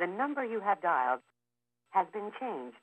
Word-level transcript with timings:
The 0.00 0.06
number 0.08 0.44
you 0.44 0.60
have 0.60 0.80
dialed 0.82 1.20
has 1.90 2.06
been 2.12 2.32
changed. 2.40 2.76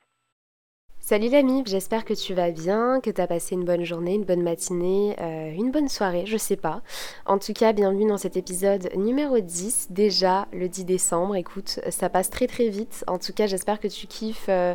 Salut 0.98 1.28
l'ami, 1.28 1.62
j'espère 1.66 2.06
que 2.06 2.14
tu 2.14 2.32
vas 2.32 2.50
bien, 2.52 3.00
que 3.02 3.10
tu 3.10 3.20
as 3.20 3.26
passé 3.26 3.54
une 3.54 3.64
bonne 3.64 3.84
journée, 3.84 4.14
une 4.14 4.24
bonne 4.24 4.42
matinée, 4.42 5.14
euh, 5.20 5.50
une 5.52 5.70
bonne 5.70 5.88
soirée, 5.88 6.24
je 6.24 6.38
sais 6.38 6.56
pas. 6.56 6.80
En 7.26 7.38
tout 7.38 7.52
cas, 7.52 7.74
bienvenue 7.74 8.06
dans 8.06 8.16
cet 8.16 8.38
épisode 8.38 8.88
numéro 8.96 9.40
10, 9.40 9.88
déjà 9.90 10.46
le 10.52 10.68
10 10.68 10.86
décembre. 10.86 11.36
Écoute, 11.36 11.80
ça 11.90 12.08
passe 12.08 12.30
très 12.30 12.46
très 12.46 12.68
vite. 12.68 13.04
En 13.08 13.18
tout 13.18 13.34
cas, 13.34 13.46
j'espère 13.46 13.78
que 13.78 13.88
tu 13.88 14.06
kiffes 14.06 14.48
euh, 14.48 14.74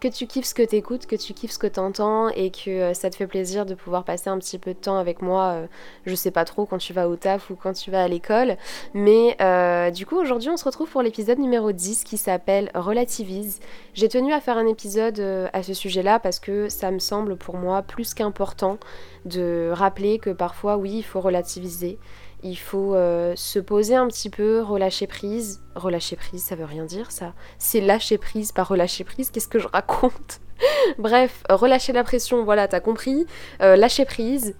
que 0.00 0.08
tu 0.08 0.26
kiffes 0.26 0.46
ce 0.46 0.54
que 0.54 0.62
tu 0.62 0.76
écoutes, 0.76 1.06
que 1.06 1.16
tu 1.16 1.32
kiffes 1.32 1.52
ce 1.52 1.58
que 1.58 1.66
tu 1.66 1.80
entends 1.80 2.28
et 2.28 2.50
que 2.50 2.70
euh, 2.70 2.94
ça 2.94 3.10
te 3.10 3.16
fait 3.16 3.26
plaisir 3.26 3.66
de 3.66 3.74
pouvoir 3.74 4.04
passer 4.04 4.28
un 4.28 4.38
petit 4.38 4.58
peu 4.58 4.74
de 4.74 4.78
temps 4.78 4.98
avec 4.98 5.22
moi, 5.22 5.52
euh, 5.54 5.66
je 6.06 6.14
sais 6.14 6.30
pas 6.30 6.44
trop 6.44 6.66
quand 6.66 6.78
tu 6.78 6.92
vas 6.92 7.08
au 7.08 7.16
taf 7.16 7.50
ou 7.50 7.56
quand 7.56 7.72
tu 7.72 7.90
vas 7.90 8.02
à 8.02 8.08
l'école. 8.08 8.56
Mais 8.92 9.36
euh, 9.40 9.90
du 9.90 10.06
coup, 10.06 10.16
aujourd'hui, 10.16 10.50
on 10.50 10.56
se 10.56 10.64
retrouve 10.64 10.90
pour 10.90 11.02
l'épisode 11.02 11.38
numéro 11.38 11.72
10 11.72 12.04
qui 12.04 12.16
s'appelle 12.16 12.70
Relativise. 12.74 13.60
J'ai 13.94 14.08
tenu 14.08 14.32
à 14.32 14.40
faire 14.40 14.58
un 14.58 14.66
épisode 14.66 15.20
à 15.52 15.62
ce 15.62 15.74
sujet-là 15.74 16.18
parce 16.18 16.38
que 16.38 16.68
ça 16.68 16.90
me 16.90 16.98
semble 16.98 17.36
pour 17.36 17.56
moi 17.56 17.82
plus 17.82 18.14
qu'important 18.14 18.78
de 19.24 19.70
rappeler 19.72 20.18
que 20.18 20.30
parfois, 20.30 20.76
oui, 20.76 20.98
il 20.98 21.02
faut 21.02 21.20
relativiser 21.20 21.98
il 22.44 22.56
faut 22.56 22.94
euh, 22.94 23.32
se 23.36 23.58
poser 23.58 23.96
un 23.96 24.06
petit 24.06 24.28
peu, 24.28 24.60
relâcher 24.60 25.06
prise. 25.06 25.62
Relâcher 25.74 26.14
prise, 26.14 26.44
ça 26.44 26.54
veut 26.54 26.66
rien 26.66 26.84
dire 26.84 27.10
ça. 27.10 27.32
C'est 27.58 27.80
lâcher 27.80 28.18
prise, 28.18 28.52
pas 28.52 28.62
relâcher 28.62 29.02
prise. 29.02 29.30
Qu'est-ce 29.30 29.48
que 29.48 29.58
je 29.58 29.66
raconte? 29.66 30.40
Bref, 30.98 31.42
relâcher 31.48 31.94
la 31.94 32.04
pression, 32.04 32.44
voilà, 32.44 32.68
t'as 32.68 32.80
compris. 32.80 33.26
Euh, 33.62 33.76
lâcher 33.76 34.04
prise. 34.04 34.54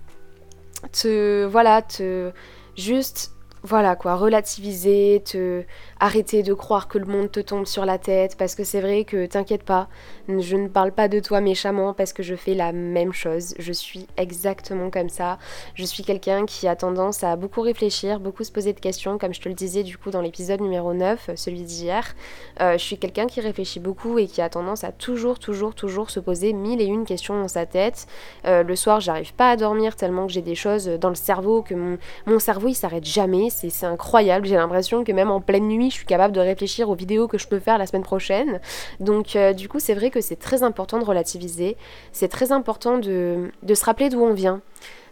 Te. 0.92 1.44
Voilà, 1.44 1.82
te. 1.82 2.32
Juste 2.74 3.33
voilà 3.64 3.96
quoi, 3.96 4.14
relativiser, 4.16 5.22
te 5.24 5.62
arrêter 5.98 6.42
de 6.42 6.52
croire 6.52 6.86
que 6.86 6.98
le 6.98 7.06
monde 7.06 7.32
te 7.32 7.40
tombe 7.40 7.64
sur 7.64 7.86
la 7.86 7.96
tête 7.96 8.36
parce 8.36 8.54
que 8.54 8.62
c'est 8.62 8.82
vrai 8.82 9.04
que 9.04 9.24
t'inquiète 9.24 9.62
pas, 9.62 9.88
je 10.28 10.56
ne 10.56 10.68
parle 10.68 10.92
pas 10.92 11.08
de 11.08 11.18
toi 11.18 11.40
méchamment 11.40 11.94
parce 11.94 12.12
que 12.12 12.22
je 12.22 12.34
fais 12.34 12.52
la 12.52 12.72
même 12.72 13.14
chose, 13.14 13.54
je 13.58 13.72
suis 13.72 14.06
exactement 14.18 14.90
comme 14.90 15.08
ça. 15.08 15.38
Je 15.74 15.84
suis 15.84 16.02
quelqu'un 16.02 16.44
qui 16.44 16.68
a 16.68 16.76
tendance 16.76 17.24
à 17.24 17.36
beaucoup 17.36 17.62
réfléchir, 17.62 18.20
beaucoup 18.20 18.44
se 18.44 18.52
poser 18.52 18.74
de 18.74 18.80
questions 18.80 19.16
comme 19.16 19.32
je 19.32 19.40
te 19.40 19.48
le 19.48 19.54
disais 19.54 19.82
du 19.82 19.96
coup 19.96 20.10
dans 20.10 20.20
l'épisode 20.20 20.60
numéro 20.60 20.92
9, 20.92 21.30
celui 21.34 21.62
d'hier. 21.62 22.14
Euh, 22.60 22.74
je 22.74 22.84
suis 22.84 22.98
quelqu'un 22.98 23.26
qui 23.26 23.40
réfléchit 23.40 23.80
beaucoup 23.80 24.18
et 24.18 24.26
qui 24.26 24.42
a 24.42 24.50
tendance 24.50 24.84
à 24.84 24.92
toujours 24.92 25.38
toujours 25.38 25.74
toujours 25.74 26.10
se 26.10 26.20
poser 26.20 26.52
mille 26.52 26.82
et 26.82 26.84
une 26.84 27.06
questions 27.06 27.40
dans 27.40 27.48
sa 27.48 27.64
tête. 27.64 28.06
Euh, 28.44 28.62
le 28.62 28.76
soir, 28.76 29.00
j'arrive 29.00 29.32
pas 29.32 29.52
à 29.52 29.56
dormir 29.56 29.96
tellement 29.96 30.26
que 30.26 30.32
j'ai 30.34 30.42
des 30.42 30.54
choses 30.54 30.86
dans 30.86 31.08
le 31.08 31.14
cerveau 31.14 31.62
que 31.62 31.74
mon, 31.74 31.96
mon 32.26 32.38
cerveau 32.38 32.68
il 32.68 32.74
s'arrête 32.74 33.06
jamais 33.06 33.48
c'est 33.54 33.86
incroyable. 33.86 34.46
J'ai 34.46 34.56
l'impression 34.56 35.04
que 35.04 35.12
même 35.12 35.30
en 35.30 35.40
pleine 35.40 35.68
nuit, 35.68 35.90
je 35.90 35.96
suis 35.96 36.06
capable 36.06 36.34
de 36.34 36.40
réfléchir 36.40 36.90
aux 36.90 36.94
vidéos 36.94 37.28
que 37.28 37.38
je 37.38 37.46
peux 37.46 37.58
faire 37.58 37.78
la 37.78 37.86
semaine 37.86 38.02
prochaine. 38.02 38.60
Donc 39.00 39.36
euh, 39.36 39.52
du 39.52 39.68
coup, 39.68 39.80
c'est 39.80 39.94
vrai 39.94 40.10
que 40.10 40.20
c'est 40.20 40.36
très 40.36 40.62
important 40.62 40.98
de 40.98 41.04
relativiser. 41.04 41.76
C'est 42.12 42.28
très 42.28 42.52
important 42.52 42.98
de, 42.98 43.50
se 43.72 43.84
rappeler 43.84 44.08
d'où 44.08 44.20
on 44.22 44.34
vient. 44.34 44.60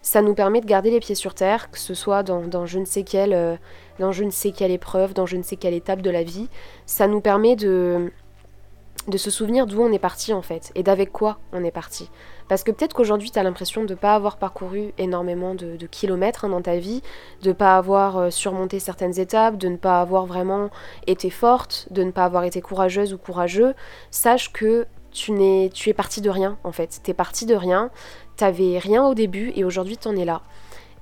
Ça 0.02 0.20
nous 0.20 0.34
permet 0.34 0.60
de 0.60 0.66
garder 0.66 0.90
les 0.90 0.98
pieds 0.98 1.14
sur 1.14 1.34
terre, 1.34 1.70
que 1.70 1.78
ce 1.78 1.94
soit 1.94 2.24
dans, 2.24 2.66
je 2.66 2.78
ne 2.80 2.84
sais 2.84 3.04
quelle, 3.04 3.32
euh, 3.32 3.56
dans 4.00 4.10
je 4.10 4.24
ne 4.24 4.30
sais 4.30 4.50
quelle 4.50 4.72
épreuve, 4.72 5.14
dans 5.14 5.26
je 5.26 5.36
ne 5.36 5.44
sais 5.44 5.56
quelle 5.56 5.74
étape 5.74 6.02
de 6.02 6.10
la 6.10 6.24
vie. 6.24 6.48
Ça 6.86 7.06
nous 7.06 7.20
permet 7.20 7.54
de, 7.54 8.10
de 9.08 9.18
se 9.18 9.30
souvenir 9.30 9.66
d'où 9.66 9.82
on 9.82 9.92
est 9.92 9.98
parti 9.98 10.32
en 10.32 10.42
fait 10.42 10.70
et 10.74 10.82
d'avec 10.82 11.10
quoi 11.10 11.38
on 11.52 11.64
est 11.64 11.70
parti. 11.70 12.10
Parce 12.48 12.64
que 12.64 12.70
peut-être 12.70 12.94
qu'aujourd'hui, 12.94 13.30
tu 13.30 13.38
as 13.38 13.42
l'impression 13.42 13.84
de 13.84 13.94
ne 13.94 13.98
pas 13.98 14.14
avoir 14.14 14.36
parcouru 14.36 14.92
énormément 14.98 15.54
de, 15.54 15.76
kilomètres 15.86 16.44
hein, 16.44 16.50
dans 16.50 16.62
ta 16.62 16.76
vie, 16.76 17.02
de 17.42 17.48
ne 17.48 17.54
pas 17.54 17.76
avoir 17.76 18.18
euh, 18.18 18.30
surmonté 18.30 18.78
certaines 18.78 19.18
étapes, 19.18 19.56
de 19.56 19.68
ne 19.68 19.76
pas 19.76 20.00
avoir 20.00 20.26
vraiment 20.26 20.70
été 21.06 21.30
forte, 21.30 21.88
de 21.90 22.02
ne 22.02 22.10
pas 22.10 22.24
avoir 22.24 22.44
été 22.44 22.60
courageuse 22.60 23.14
ou 23.14 23.18
courageux. 23.18 23.74
Sache 24.10 24.52
que 24.52 24.86
tu, 25.12 25.32
es, 25.42 25.70
tu 25.70 25.90
es 25.90 25.94
parti 25.94 26.20
de 26.20 26.30
rien 26.30 26.58
en 26.64 26.72
fait. 26.72 27.00
Tu 27.02 27.10
es 27.10 27.14
parti 27.14 27.46
de 27.46 27.54
rien, 27.54 27.90
t'avais 28.36 28.78
rien 28.78 29.04
au 29.04 29.14
début 29.14 29.52
et 29.56 29.64
aujourd'hui 29.64 29.96
tu 29.96 30.08
en 30.08 30.16
es 30.16 30.24
là. 30.24 30.42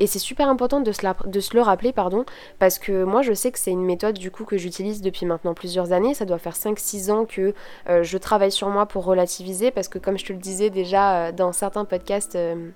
Et 0.00 0.06
c'est 0.06 0.18
super 0.18 0.48
important 0.48 0.80
de 0.80 0.90
se, 0.92 1.54
le 1.54 1.60
rappeler, 1.60 1.92
pardon, 1.92 2.24
parce 2.58 2.78
que 2.78 3.04
moi 3.04 3.20
je 3.20 3.34
sais 3.34 3.52
que 3.52 3.58
c'est 3.58 3.70
une 3.70 3.84
méthode 3.84 4.18
du 4.18 4.30
coup 4.30 4.46
que 4.46 4.56
j'utilise 4.56 5.02
depuis 5.02 5.26
maintenant 5.26 5.52
plusieurs 5.52 5.92
années. 5.92 6.14
Ça 6.14 6.24
doit 6.24 6.38
faire 6.38 6.54
5-6 6.54 7.10
ans 7.12 7.26
que 7.26 7.52
euh, 7.88 8.02
je 8.02 8.16
travaille 8.16 8.50
sur 8.50 8.70
moi 8.70 8.86
pour 8.86 9.04
relativiser, 9.04 9.70
parce 9.70 9.88
que 9.88 9.98
comme 9.98 10.18
je 10.18 10.24
te 10.24 10.32
le 10.32 10.38
disais 10.38 10.70
déjà 10.70 11.26
euh, 11.26 11.32
dans 11.32 11.52
certains 11.52 11.84
podcasts 11.84 12.34
euh, 12.34 12.70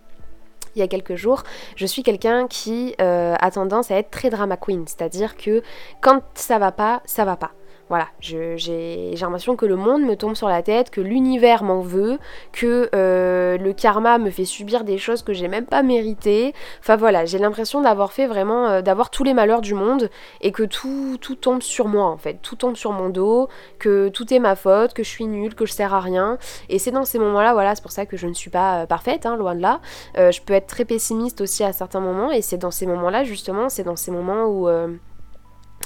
il 0.77 0.81
y 0.81 0.83
a 0.83 0.89
quelques 0.89 1.15
jours, 1.15 1.45
je 1.77 1.87
suis 1.87 2.03
quelqu'un 2.03 2.47
qui 2.47 2.95
a 2.99 3.51
tendance 3.53 3.93
à 3.93 3.97
être 3.97 4.11
très 4.11 4.29
drama 4.29 4.57
queen, 4.57 4.85
c'est-à-dire 4.89 5.37
que 5.37 5.63
quand 6.01 6.21
ça 6.35 6.59
va 6.59 6.73
pas, 6.73 7.01
ça 7.07 7.25
va 7.25 7.37
pas. 7.37 7.53
Voilà, 7.91 8.09
j'ai 8.19 9.15
l'impression 9.21 9.57
que 9.57 9.67
le 9.67 9.77
monde 9.77 10.03
me 10.03 10.17
tombe 10.17 10.35
sur 10.35 10.49
la 10.49 10.63
tête, 10.63 10.91
que 10.91 11.03
l'univers 11.03 11.63
m'en 11.63 11.81
veut, 11.81 12.19
que 12.51 12.89
euh, 12.95 13.59
le 13.59 13.73
karma 13.75 14.17
me 14.17 14.31
fait 14.31 14.47
subir 14.47 14.85
des 14.85 14.97
choses 14.97 15.23
que 15.23 15.35
j'ai 15.35 15.49
même 15.49 15.67
pas 15.67 15.83
méritées. 15.83 16.55
Enfin 16.81 16.97
voilà, 16.97 17.27
j'ai 17.27 17.39
l'impression 17.39 17.83
d'avoir 17.83 18.13
fait 18.13 18.27
vraiment, 18.27 18.69
euh, 18.69 18.83
d'avoir 18.83 19.11
tous 19.11 19.23
les 19.23 19.35
malheurs 19.35 19.61
du 19.61 19.75
monde 19.75 20.09
et 20.41 20.51
que 20.51 20.63
tout, 20.63 21.19
tout 21.21 21.35
tombe 21.35 21.61
sur 21.61 21.87
moi 21.89 22.07
en 22.07 22.17
fait, 22.17 22.39
tout 22.41 22.57
tombe 22.57 22.77
sur 22.77 22.93
mon 22.93 23.11
dos, 23.11 23.49
que 23.79 24.09
tout 24.09 24.33
est 24.33 24.39
ma 24.39 24.57
faute, 24.57 24.95
que 24.95 25.03
je 25.03 25.11
suis 25.11 25.27
nulle, 25.27 25.55
que 25.55 25.67
je 25.67 25.73
sers 25.73 25.93
à 25.93 26.01
rien. 26.01 26.39
Et 26.71 26.79
c'est 26.79 26.91
dans 26.91 27.05
ces 27.05 27.19
moments-là, 27.19 27.53
voilà, 27.53 27.75
c'est 27.75 27.83
pour 27.83 27.93
ça 27.93 28.07
que 28.07 28.17
je 28.17 28.27
ne 28.27 28.33
suis 28.33 28.51
pas 28.51 28.83
euh, 28.83 28.87
parfaite, 28.87 29.27
hein, 29.27 29.37
loin 29.37 29.55
de 29.55 29.61
là. 29.61 29.81
je 30.17 30.41
peux 30.41 30.55
être 30.55 30.67
très 30.69 30.87
pessimiste 30.87 31.43
aussi 31.43 31.63
à 31.65 31.73
certains 31.75 32.01
moments 32.01 32.33
et 32.33 32.41
c'est 32.41 32.59
dans 32.59 32.71
ces 32.71 32.87
moments-là 32.87 33.25
justement, 33.25 33.69
c'est 33.69 33.85
dans 33.85 33.97
ces 33.97 34.11
moments 34.11 34.47
où 34.47 34.69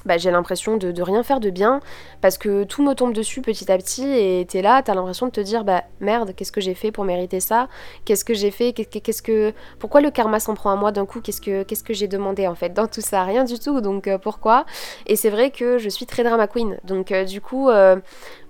bah, 0.04 0.16
j'ai 0.16 0.31
l'impression 0.31 0.76
de, 0.76 1.03
rien 1.03 1.22
faire 1.22 1.41
de 1.41 1.50
bien 1.50 1.81
parce 2.20 2.38
que 2.38 2.64
tout 2.64 2.82
me 2.82 2.94
tombe 2.94 3.12
dessus 3.12 3.42
petit 3.42 3.70
à 3.70 3.76
petit 3.76 4.06
et 4.06 4.47
t'es 4.48 4.62
là, 4.62 4.82
t'as 4.82 4.94
l'impression 4.94 5.26
de 5.26 5.32
te 5.32 5.41
dire 5.41 5.64
bah 5.64 5.84
merde, 6.00 6.32
qu'est-ce 6.34 6.53
que 6.53 6.60
j'ai 6.60 6.75
fait 6.75 6.92
pour 6.92 7.04
mériter 7.04 7.41
ça? 7.41 7.69
Qu'est-ce 8.04 8.25
que 8.25 8.34
j'ai 8.34 8.50
fait? 8.50 8.72
Qu'est-ce 8.72 9.22
que 9.22 9.53
pourquoi 9.78 10.00
le 10.00 10.10
karma 10.10 10.41
s'en 10.41 10.54
prend 10.54 10.70
à 10.70 10.76
moi 10.76 10.92
d'un 10.92 11.06
coup? 11.06 11.20
Qu'est-ce 11.20 11.41
que 11.41 11.62
qu'est-ce 11.62 11.84
que 11.84 11.94
j'ai 11.94 12.08
demandé 12.08 12.47
en 12.47 12.54
fait? 12.54 12.70
Dans 12.70 12.87
tout 12.87 13.00
ça 13.00 13.25
Rien 13.25 13.44
du 13.44 13.58
tout. 13.58 13.81
Donc 13.81 14.06
euh, 14.06 14.19
pourquoi? 14.19 14.64
Et 15.06 15.16
c'est 15.16 15.31
vrai 15.31 15.50
que 15.50 15.78
je 15.78 15.88
suis 15.88 16.06
très 16.06 16.22
drama 16.22 16.47
queen. 16.47 16.78
Donc 16.84 17.12
euh, 17.12 17.25
du 17.25 17.41
coup 17.41 17.69
euh, 17.69 17.97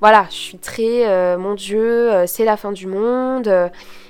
voilà, 0.00 0.26
je 0.30 0.36
suis 0.36 0.58
très 0.58 1.36
mon 1.36 1.54
dieu, 1.54 2.10
c'est 2.26 2.44
la 2.44 2.56
fin 2.56 2.72
du 2.72 2.86
monde. 2.86 3.50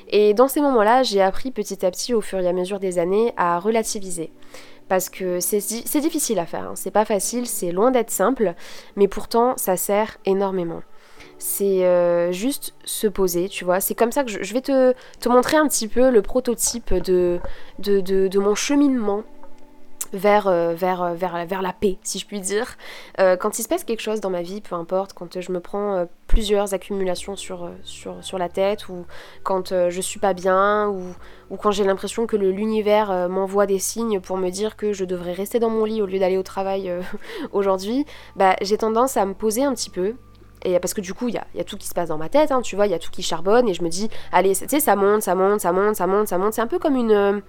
et 0.08 0.34
dans 0.34 0.48
ces 0.48 0.60
moments-là, 0.60 1.02
j'ai 1.02 1.22
appris 1.22 1.50
petit 1.50 1.84
à 1.84 1.90
petit 1.90 2.14
au 2.14 2.20
fur 2.20 2.38
et 2.40 2.48
à 2.48 2.52
mesure 2.52 2.78
des 2.78 2.98
années 2.98 3.32
à 3.36 3.58
relativiser 3.58 4.30
parce 4.88 5.08
que 5.08 5.40
c'est 5.40 6.00
difficile 6.00 6.38
à 6.38 6.46
faire, 6.46 6.70
hein. 6.70 6.72
c'est 6.74 6.90
pas 6.90 7.04
facile, 7.04 7.46
c'est 7.46 7.72
loin 7.72 7.90
d'être 7.90 8.10
simple, 8.10 8.54
mais 8.96 9.08
pourtant 9.08 9.54
ça 9.56 9.76
sert 9.76 10.18
énormément. 10.24 10.82
C'est 11.40 11.84
euh, 11.84 12.32
juste 12.32 12.74
se 12.84 13.06
poser, 13.06 13.48
tu 13.48 13.64
vois. 13.64 13.80
C'est 13.80 13.94
comme 13.94 14.10
ça 14.10 14.24
que 14.24 14.30
je, 14.30 14.54
vais 14.54 14.60
te, 14.60 14.92
montrer 15.28 15.56
un 15.56 15.68
petit 15.68 15.86
peu 15.86 16.10
le 16.10 16.20
prototype 16.20 16.92
de, 16.92 17.38
de 17.78 18.38
mon 18.40 18.56
cheminement 18.56 19.22
vers, 20.12 20.46
euh, 20.46 20.74
vers, 20.74 21.02
euh, 21.02 21.14
vers, 21.14 21.46
vers, 21.46 21.62
la 21.62 21.72
paix, 21.72 21.98
si 22.02 22.18
je 22.18 22.26
puis 22.26 22.40
dire. 22.40 22.76
Euh, 23.20 23.36
quand 23.36 23.58
il 23.58 23.62
se 23.62 23.68
passe 23.68 23.84
quelque 23.84 24.00
chose 24.00 24.20
dans 24.20 24.30
ma 24.30 24.42
vie, 24.42 24.60
peu 24.60 24.74
importe, 24.74 25.12
quand 25.12 25.40
je 25.40 25.52
me 25.52 25.60
prends 25.60 26.06
plusieurs 26.26 26.74
accumulations 26.74 27.36
sur, 27.36 27.70
sur, 27.82 28.22
sur, 28.22 28.38
la 28.38 28.48
tête, 28.48 28.88
ou 28.88 29.06
quand 29.42 29.88
je 29.88 30.00
suis 30.00 30.20
pas 30.20 30.34
bien, 30.34 30.88
ou, 30.88 31.02
ou 31.50 31.56
quand 31.56 31.70
j'ai 31.70 31.84
l'impression 31.84 32.26
que 32.26 32.36
l'univers 32.36 33.28
m'envoie 33.28 33.66
des 33.66 33.78
signes 33.78 34.20
pour 34.20 34.36
me 34.36 34.50
dire 34.50 34.76
que 34.76 34.92
je 34.92 35.04
devrais 35.04 35.32
rester 35.32 35.58
dans 35.58 35.70
mon 35.70 35.84
lit 35.84 36.02
au 36.02 36.06
lieu 36.06 36.18
d'aller 36.18 36.36
au 36.36 36.42
travail 36.42 36.92
aujourd'hui, 37.52 38.04
bah, 38.36 38.56
j'ai 38.60 38.76
tendance 38.76 39.16
à 39.16 39.24
me 39.24 39.34
poser 39.34 39.64
un 39.64 39.74
petit 39.74 39.90
peu, 39.90 40.14
et 40.64 40.78
parce 40.80 40.94
que 40.94 41.00
du 41.00 41.14
coup, 41.14 41.28
il 41.28 41.34
y 41.34 41.38
a, 41.38 41.46
y 41.54 41.60
a, 41.60 41.64
tout 41.64 41.76
qui 41.76 41.86
se 41.86 41.94
passe 41.94 42.08
dans 42.08 42.18
ma 42.18 42.28
tête, 42.28 42.50
hein, 42.50 42.60
tu 42.62 42.76
vois, 42.76 42.86
il 42.86 42.90
y 42.90 42.94
a 42.94 42.98
tout 42.98 43.10
qui 43.10 43.22
charbonne, 43.22 43.68
et 43.68 43.74
je 43.74 43.82
me 43.82 43.88
dis, 43.88 44.08
allez, 44.32 44.54
tu 44.54 44.68
sais, 44.68 44.80
ça 44.80 44.96
monte, 44.96 45.22
ça 45.22 45.34
monte, 45.34 45.60
ça 45.60 45.72
monte, 45.72 45.96
ça 45.96 46.06
monte, 46.06 46.28
ça 46.28 46.38
monte. 46.38 46.52
C'est 46.52 46.60
un 46.60 46.66
peu 46.66 46.78
comme 46.78 46.96
une 46.96 47.42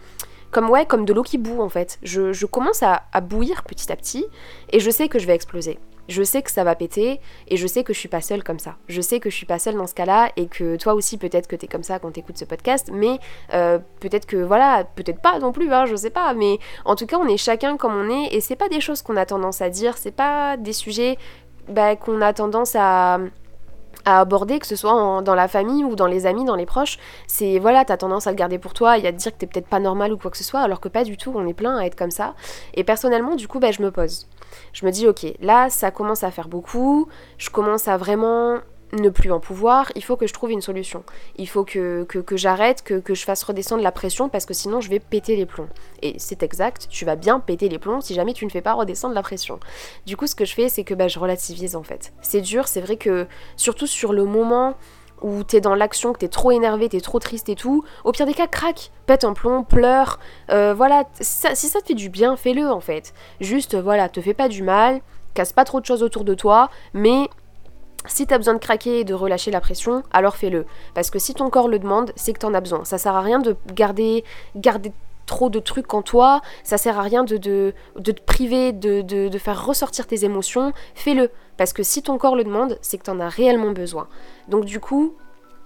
comme 0.51 0.69
ouais, 0.69 0.85
comme 0.85 1.05
de 1.05 1.13
l'eau 1.13 1.23
qui 1.23 1.37
boue 1.37 1.61
en 1.61 1.69
fait. 1.69 1.99
Je, 2.03 2.45
commence 2.45 2.83
à, 2.83 3.03
bouillir 3.21 3.63
petit 3.63 3.91
à 3.91 3.95
petit 3.95 4.25
et 4.71 4.79
je 4.79 4.89
sais 4.89 5.07
que 5.07 5.19
je 5.19 5.27
vais 5.27 5.35
exploser. 5.35 5.79
Je 6.07 6.23
sais 6.23 6.41
que 6.41 6.49
ça 6.49 6.63
va 6.63 6.73
péter 6.73 7.21
et 7.47 7.55
je 7.55 7.67
sais 7.67 7.83
que 7.83 7.93
je 7.93 7.99
suis 7.99 8.09
pas 8.09 8.21
seule 8.21 8.43
comme 8.43 8.57
ça. 8.57 8.77
Je 8.87 8.99
sais 8.99 9.19
que 9.19 9.29
je 9.29 9.35
suis 9.35 9.45
pas 9.45 9.59
seule 9.59 9.75
dans 9.75 9.85
ce 9.85 9.93
cas-là 9.93 10.31
et 10.37 10.47
que 10.47 10.75
toi 10.75 10.95
aussi 10.95 11.17
peut-être 11.17 11.47
que 11.47 11.55
t'es 11.55 11.67
comme 11.67 11.83
ça 11.83 11.99
quand 11.99 12.09
t'écoutes 12.09 12.39
ce 12.39 12.45
podcast, 12.45 12.89
mais 12.91 13.19
euh, 13.53 13.77
peut-être 13.99 14.25
que 14.25 14.37
voilà, 14.37 14.85
peut-être 14.95 15.21
pas 15.21 15.37
non 15.37 15.51
plus, 15.51 15.71
hein, 15.71 15.85
je 15.85 15.95
sais 15.95 16.09
pas. 16.09 16.33
Mais 16.33 16.57
en 16.85 16.95
tout 16.95 17.05
cas, 17.05 17.17
on 17.17 17.27
est 17.27 17.37
chacun 17.37 17.77
comme 17.77 17.93
on 17.93 18.09
est 18.09 18.33
et 18.33 18.41
c'est 18.41 18.55
pas 18.55 18.69
des 18.69 18.81
choses 18.81 19.03
qu'on 19.03 19.17
a 19.17 19.25
tendance 19.27 19.61
à 19.61 19.69
dire, 19.69 19.97
c'est 19.97 20.15
pas 20.15 20.57
des 20.57 20.73
sujets 20.73 21.19
bah, 21.67 21.95
qu'on 21.95 22.21
a 22.21 22.33
tendance 22.33 22.75
à 22.75 23.19
à 24.05 24.19
aborder, 24.19 24.59
que 24.59 24.67
ce 24.67 24.75
soit 24.75 25.21
dans 25.21 25.35
la 25.35 25.47
famille 25.47 25.83
ou 25.83 25.95
dans 25.95 26.07
les 26.07 26.25
amis, 26.25 26.45
dans 26.45 26.55
les 26.55 26.65
proches, 26.65 26.97
c'est 27.27 27.59
voilà, 27.59 27.85
t'as 27.85 27.97
tendance 27.97 28.27
à 28.27 28.31
le 28.31 28.35
garder 28.35 28.57
pour 28.57 28.73
toi 28.73 28.97
et 28.97 29.07
à 29.07 29.11
te 29.11 29.17
dire 29.17 29.31
que 29.31 29.37
t'es 29.37 29.47
peut-être 29.47 29.67
pas 29.67 29.79
normal 29.79 30.13
ou 30.13 30.17
quoi 30.17 30.31
que 30.31 30.37
ce 30.37 30.43
soit, 30.43 30.61
alors 30.61 30.79
que 30.79 30.89
pas 30.89 31.03
du 31.03 31.17
tout, 31.17 31.31
on 31.35 31.45
est 31.47 31.53
plein 31.53 31.77
à 31.77 31.85
être 31.85 31.95
comme 31.95 32.11
ça. 32.11 32.33
Et 32.73 32.83
personnellement, 32.83 33.35
du 33.35 33.47
coup, 33.47 33.59
bah, 33.59 33.71
je 33.71 33.81
me 33.81 33.91
pose. 33.91 34.27
Je 34.73 34.85
me 34.85 34.91
dis, 34.91 35.07
ok, 35.07 35.25
là, 35.41 35.69
ça 35.69 35.91
commence 35.91 36.23
à 36.23 36.31
faire 36.31 36.47
beaucoup, 36.47 37.07
je 37.37 37.49
commence 37.49 37.87
à 37.87 37.97
vraiment 37.97 38.59
ne 38.93 39.09
plus 39.09 39.31
en 39.31 39.39
pouvoir, 39.39 39.91
il 39.95 40.03
faut 40.03 40.15
que 40.15 40.27
je 40.27 40.33
trouve 40.33 40.51
une 40.51 40.61
solution. 40.61 41.03
Il 41.37 41.47
faut 41.47 41.63
que, 41.63 42.03
que, 42.03 42.37
j'arrête, 42.37 42.83
que, 42.83 42.95
que, 42.95 43.13
je 43.13 43.23
fasse 43.23 43.43
redescendre 43.43 43.83
la 43.83 43.91
pression 43.91 44.29
parce 44.29 44.45
que 44.45 44.53
sinon 44.53 44.81
je 44.81 44.89
vais 44.89 44.99
péter 44.99 45.35
les 45.35 45.45
plombs. 45.45 45.69
Et 46.01 46.15
c'est 46.17 46.43
exact, 46.43 46.87
tu 46.89 47.05
vas 47.05 47.15
bien 47.15 47.39
péter 47.39 47.69
les 47.69 47.79
plombs 47.79 48.01
si 48.01 48.13
jamais 48.13 48.33
tu 48.33 48.45
ne 48.45 48.49
fais 48.49 48.61
pas 48.61 48.73
redescendre 48.73 49.13
la 49.13 49.21
pression. 49.21 49.59
Du 50.05 50.17
coup, 50.17 50.27
ce 50.27 50.35
que 50.35 50.45
je 50.45 50.53
fais, 50.53 50.69
c'est 50.69 50.83
que 50.83 50.93
bah, 50.93 51.07
je 51.07 51.19
relativise 51.19 51.75
en 51.75 51.83
fait. 51.83 52.13
C'est 52.21 52.41
dur, 52.41 52.67
c'est 52.67 52.81
vrai 52.81 52.97
que 52.97 53.27
surtout 53.55 53.87
sur 53.87 54.13
le 54.13 54.25
moment 54.25 54.75
où 55.21 55.43
t'es 55.43 55.59
dans 55.59 55.75
l'action, 55.75 56.13
que 56.13 56.19
t'es 56.19 56.29
trop 56.29 56.51
énervé, 56.51 56.87
t'es 56.89 57.01
trop 57.01 57.19
triste 57.19 57.49
et 57.49 57.55
tout, 57.55 57.83
au 58.05 58.11
pire 58.11 58.25
des 58.25 58.33
cas, 58.33 58.47
craque, 58.47 58.91
pète 59.05 59.25
un 59.25 59.33
plomb, 59.33 59.63
pleure, 59.63 60.17
euh, 60.49 60.73
voilà, 60.73 61.03
si 61.19 61.67
ça 61.67 61.81
te 61.81 61.87
fait 61.87 61.93
du 61.93 62.09
bien, 62.09 62.37
fais-le 62.37 62.69
en 62.69 62.79
fait. 62.79 63.13
Juste, 63.41 63.75
voilà, 63.75 64.07
te 64.07 64.21
fais 64.21 64.33
pas 64.33 64.47
du 64.47 64.63
mal, 64.63 65.01
casse 65.33 65.51
pas 65.51 65.65
trop 65.65 65.81
de 65.81 65.85
choses 65.85 66.03
autour 66.03 66.23
de 66.23 66.33
toi, 66.33 66.69
mais 66.93 67.27
si 68.07 68.25
t'as 68.25 68.37
besoin 68.37 68.53
de 68.53 68.59
craquer 68.59 69.01
et 69.01 69.03
de 69.03 69.13
relâcher 69.13 69.51
la 69.51 69.61
pression, 69.61 70.03
alors 70.11 70.35
fais-le. 70.35 70.65
Parce 70.93 71.09
que 71.09 71.19
si 71.19 71.33
ton 71.33 71.49
corps 71.49 71.67
le 71.67 71.79
demande, 71.79 72.11
c'est 72.15 72.33
que 72.33 72.39
t'en 72.39 72.53
as 72.53 72.61
besoin. 72.61 72.85
Ça 72.85 72.97
sert 72.97 73.15
à 73.15 73.21
rien 73.21 73.39
de 73.39 73.55
garder, 73.73 74.23
garder 74.55 74.91
trop 75.25 75.49
de 75.49 75.59
trucs 75.59 75.93
en 75.93 76.01
toi, 76.01 76.41
ça 76.63 76.77
sert 76.77 76.97
à 76.97 77.03
rien 77.03 77.23
de, 77.23 77.37
de, 77.37 77.73
te 77.95 78.21
priver, 78.21 78.73
de, 78.73 79.01
de, 79.01 79.37
faire 79.37 79.63
ressortir 79.63 80.07
tes 80.07 80.25
émotions, 80.25 80.73
fais-le. 80.95 81.29
Parce 81.55 81.71
que 81.71 81.83
si 81.83 82.01
ton 82.01 82.17
corps 82.17 82.35
le 82.35 82.43
demande, 82.43 82.79
c'est 82.81 82.97
que 82.97 83.03
t'en 83.03 83.19
as 83.19 83.29
réellement 83.29 83.71
besoin. 83.71 84.07
Donc 84.47 84.65
du 84.65 84.79
coup, 84.79 85.13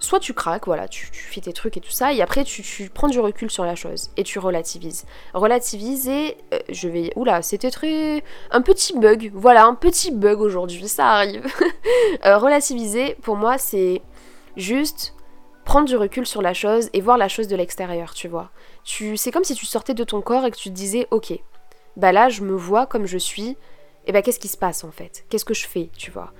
soit 0.04 0.20
tu 0.20 0.34
craques, 0.34 0.66
voilà, 0.66 0.88
tu, 0.88 1.08
fais 1.12 1.40
tes 1.40 1.52
trucs 1.52 1.76
et 1.76 1.80
tout 1.80 1.90
ça, 1.90 2.12
et 2.12 2.22
après 2.22 2.44
tu, 2.44 2.62
prends 2.92 3.08
du 3.08 3.20
recul 3.20 3.50
sur 3.50 3.64
la 3.64 3.74
chose 3.74 4.10
et 4.16 4.24
tu 4.24 4.38
relativises. 4.38 5.04
Relativiser, 5.32 6.36
euh, 6.52 6.58
je 6.68 6.88
vais. 6.88 7.12
Oula, 7.16 7.42
c'était 7.42 7.70
très. 7.70 8.22
Un 8.50 8.62
petit 8.62 8.98
bug, 8.98 9.30
voilà, 9.34 9.64
un 9.64 9.74
petit 9.74 10.10
bug 10.10 10.40
aujourd'hui, 10.40 10.88
ça 10.88 11.08
arrive. 11.08 11.46
Euh, 12.24 12.38
relativiser, 12.38 13.16
pour 13.22 13.36
moi, 13.36 13.58
c'est 13.58 14.00
juste 14.56 15.14
prendre 15.64 15.86
du 15.86 15.96
recul 15.96 16.26
sur 16.26 16.42
la 16.42 16.54
chose 16.54 16.88
et 16.92 17.00
voir 17.00 17.18
la 17.18 17.28
chose 17.28 17.48
de 17.48 17.56
l'extérieur, 17.56 18.14
tu 18.14 18.28
vois. 18.28 18.50
Tu, 18.84 19.16
c'est 19.16 19.30
comme 19.30 19.44
si 19.44 19.54
tu 19.54 19.66
sortais 19.66 19.94
de 19.94 20.04
ton 20.04 20.20
corps 20.20 20.44
et 20.46 20.50
que 20.50 20.56
tu 20.56 20.70
te 20.70 20.74
disais, 20.74 21.06
ok, 21.10 21.38
bah 21.96 22.12
là, 22.12 22.28
je 22.28 22.42
me 22.42 22.54
vois 22.54 22.86
comme 22.86 23.06
je 23.06 23.18
suis, 23.18 23.56
et 24.06 24.12
bah 24.12 24.22
qu'est-ce 24.22 24.38
qui 24.38 24.48
se 24.48 24.56
passe 24.56 24.84
en 24.84 24.90
fait? 24.90 25.24
Qu'est-ce 25.28 25.44
que 25.44 25.54
je 25.54 25.66
fais, 25.66 25.90
tu 25.96 26.10
vois? 26.10 26.32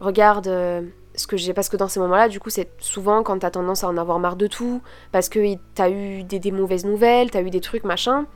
Regarde. 0.00 0.48
Euh, 0.48 0.82
ce 1.18 1.26
que 1.26 1.36
j'ai 1.36 1.52
parce 1.52 1.68
que 1.68 1.76
dans 1.76 1.88
ces 1.88 2.00
moments-là, 2.00 2.28
du 2.28 2.40
coup, 2.40 2.50
c'est 2.50 2.70
souvent 2.78 3.22
quand 3.22 3.38
t'as 3.40 3.50
tendance 3.50 3.84
à 3.84 3.88
en 3.88 3.96
avoir 3.96 4.18
marre 4.18 4.36
de 4.36 4.46
tout, 4.46 4.80
parce 5.12 5.28
que 5.28 5.56
t'as 5.74 5.90
eu 5.90 6.22
des, 6.22 6.50
mauvaises 6.50 6.84
nouvelles, 6.84 7.30
t'as 7.30 7.42
eu 7.42 7.50
des 7.50 7.60
trucs 7.60 7.84
machin, 7.84 8.26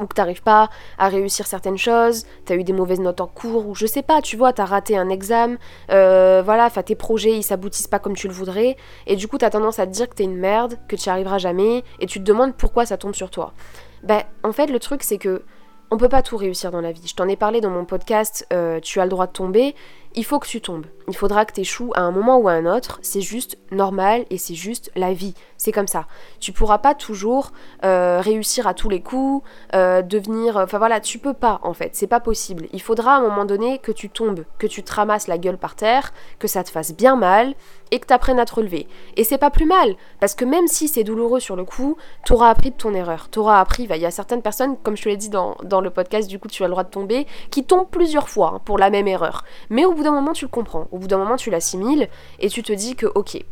ou 0.00 0.06
que 0.06 0.14
t'arrives 0.14 0.42
pas 0.42 0.68
à 0.98 1.08
réussir 1.08 1.46
certaines 1.46 1.78
choses, 1.78 2.26
t'as 2.44 2.56
eu 2.56 2.64
des 2.64 2.72
mauvaises 2.72 3.00
notes 3.00 3.20
en 3.20 3.26
cours, 3.26 3.66
ou 3.66 3.74
je 3.74 3.86
sais 3.86 4.02
pas, 4.02 4.20
tu 4.20 4.36
vois, 4.36 4.52
t'as 4.52 4.66
raté 4.66 4.96
un 4.98 5.08
examen, 5.08 5.56
euh, 5.90 6.42
voilà, 6.44 6.66
enfin 6.66 6.82
tes 6.82 6.94
projets 6.94 7.36
ils 7.36 7.42
s'aboutissent 7.42 7.86
pas 7.86 7.98
comme 7.98 8.14
tu 8.14 8.28
le 8.28 8.34
voudrais, 8.34 8.76
et 9.06 9.16
du 9.16 9.28
coup 9.28 9.38
t'as 9.38 9.50
tendance 9.50 9.78
à 9.78 9.86
te 9.86 9.92
dire 9.92 10.08
que 10.08 10.14
t'es 10.14 10.24
une 10.24 10.36
merde, 10.36 10.76
que 10.88 10.96
tu 10.96 11.08
arriveras 11.08 11.38
jamais, 11.38 11.84
et 12.00 12.06
tu 12.06 12.18
te 12.18 12.24
demandes 12.24 12.54
pourquoi 12.54 12.84
ça 12.84 12.98
tombe 12.98 13.14
sur 13.14 13.30
toi. 13.30 13.54
Ben, 14.02 14.22
en 14.42 14.52
fait, 14.52 14.66
le 14.66 14.78
truc 14.78 15.02
c'est 15.02 15.18
que 15.18 15.42
on 15.90 15.96
peut 15.96 16.08
pas 16.08 16.22
tout 16.22 16.36
réussir 16.36 16.70
dans 16.70 16.80
la 16.80 16.92
vie. 16.92 17.06
Je 17.06 17.14
t'en 17.14 17.28
ai 17.28 17.36
parlé 17.36 17.60
dans 17.60 17.70
mon 17.70 17.84
podcast 17.84 18.46
euh, 18.52 18.78
Tu 18.80 19.00
as 19.00 19.04
le 19.04 19.10
droit 19.10 19.26
de 19.26 19.32
tomber. 19.32 19.74
Il 20.14 20.24
faut 20.24 20.38
que 20.38 20.46
tu 20.46 20.60
tombes. 20.60 20.86
Il 21.08 21.16
faudra 21.16 21.44
que 21.44 21.54
tu 21.54 21.62
échoues 21.62 21.92
à 21.94 22.02
un 22.02 22.10
moment 22.10 22.36
ou 22.38 22.48
à 22.48 22.52
un 22.52 22.66
autre. 22.66 22.98
C'est 23.02 23.20
juste 23.20 23.56
normal 23.70 24.26
et 24.30 24.38
c'est 24.38 24.54
juste 24.54 24.90
la 24.94 25.12
vie. 25.12 25.34
C'est 25.56 25.72
comme 25.72 25.86
ça. 25.86 26.06
Tu 26.38 26.52
pourras 26.52 26.78
pas 26.78 26.94
toujours 26.94 27.52
euh, 27.84 28.20
réussir 28.20 28.66
à 28.66 28.74
tous 28.74 28.88
les 28.88 29.00
coups, 29.00 29.46
euh, 29.74 30.02
devenir. 30.02 30.56
Enfin 30.56 30.78
voilà, 30.78 31.00
tu 31.00 31.18
peux 31.18 31.34
pas 31.34 31.60
en 31.62 31.72
fait. 31.72 31.90
C'est 31.94 32.06
pas 32.06 32.20
possible. 32.20 32.66
Il 32.72 32.82
faudra 32.82 33.14
à 33.14 33.18
un 33.18 33.22
moment 33.22 33.44
donné 33.44 33.78
que 33.78 33.92
tu 33.92 34.10
tombes, 34.10 34.44
que 34.58 34.66
tu 34.66 34.82
te 34.82 34.92
ramasses 34.92 35.28
la 35.28 35.38
gueule 35.38 35.58
par 35.58 35.76
terre, 35.76 36.12
que 36.38 36.48
ça 36.48 36.62
te 36.62 36.70
fasse 36.70 36.94
bien 36.94 37.16
mal 37.16 37.54
et 37.90 37.98
que 37.98 38.06
tu 38.06 38.12
apprennes 38.12 38.38
à 38.38 38.44
te 38.44 38.54
relever. 38.54 38.86
Et 39.16 39.24
c'est 39.24 39.38
pas 39.38 39.50
plus 39.50 39.64
mal, 39.64 39.96
parce 40.20 40.34
que 40.34 40.44
même 40.44 40.66
si 40.66 40.88
c'est 40.88 41.04
douloureux 41.04 41.40
sur 41.40 41.56
le 41.56 41.64
coup, 41.64 41.96
tu 42.24 42.32
auras 42.32 42.50
appris 42.50 42.70
de 42.70 42.76
ton 42.76 42.94
erreur. 42.94 43.28
Tu 43.30 43.38
auras 43.38 43.60
appris, 43.60 43.84
il 43.88 43.96
y 43.96 44.06
a 44.06 44.10
certaines 44.10 44.42
personnes, 44.42 44.76
comme 44.82 44.96
je 44.96 45.04
te 45.04 45.08
l'ai 45.08 45.16
dit 45.16 45.28
dans, 45.30 45.56
le 45.80 45.90
podcast, 45.90 46.28
du 46.28 46.38
coup 46.38 46.48
tu 46.48 46.62
as 46.64 46.66
le 46.66 46.72
droit 46.72 46.84
de 46.84 46.90
tomber, 46.90 47.26
qui 47.50 47.64
tombent 47.64 47.88
plusieurs 47.88 48.28
fois 48.28 48.52
hein, 48.54 48.60
pour 48.64 48.78
la 48.78 48.90
même 48.90 49.08
erreur. 49.08 49.44
Mais 49.70 49.84
bout 49.98 50.04
d'un 50.04 50.12
moment 50.12 50.32
tu 50.32 50.44
le 50.44 50.50
comprends, 50.50 50.88
au 50.90 50.98
bout 50.98 51.06
d'un 51.06 51.18
moment 51.18 51.36
tu 51.36 51.50
l'assimiles 51.50 52.08
et 52.40 52.48
tu 52.48 52.62
te 52.62 52.72
dis 52.72 52.96
que 52.96 53.06
ok, 53.06 53.44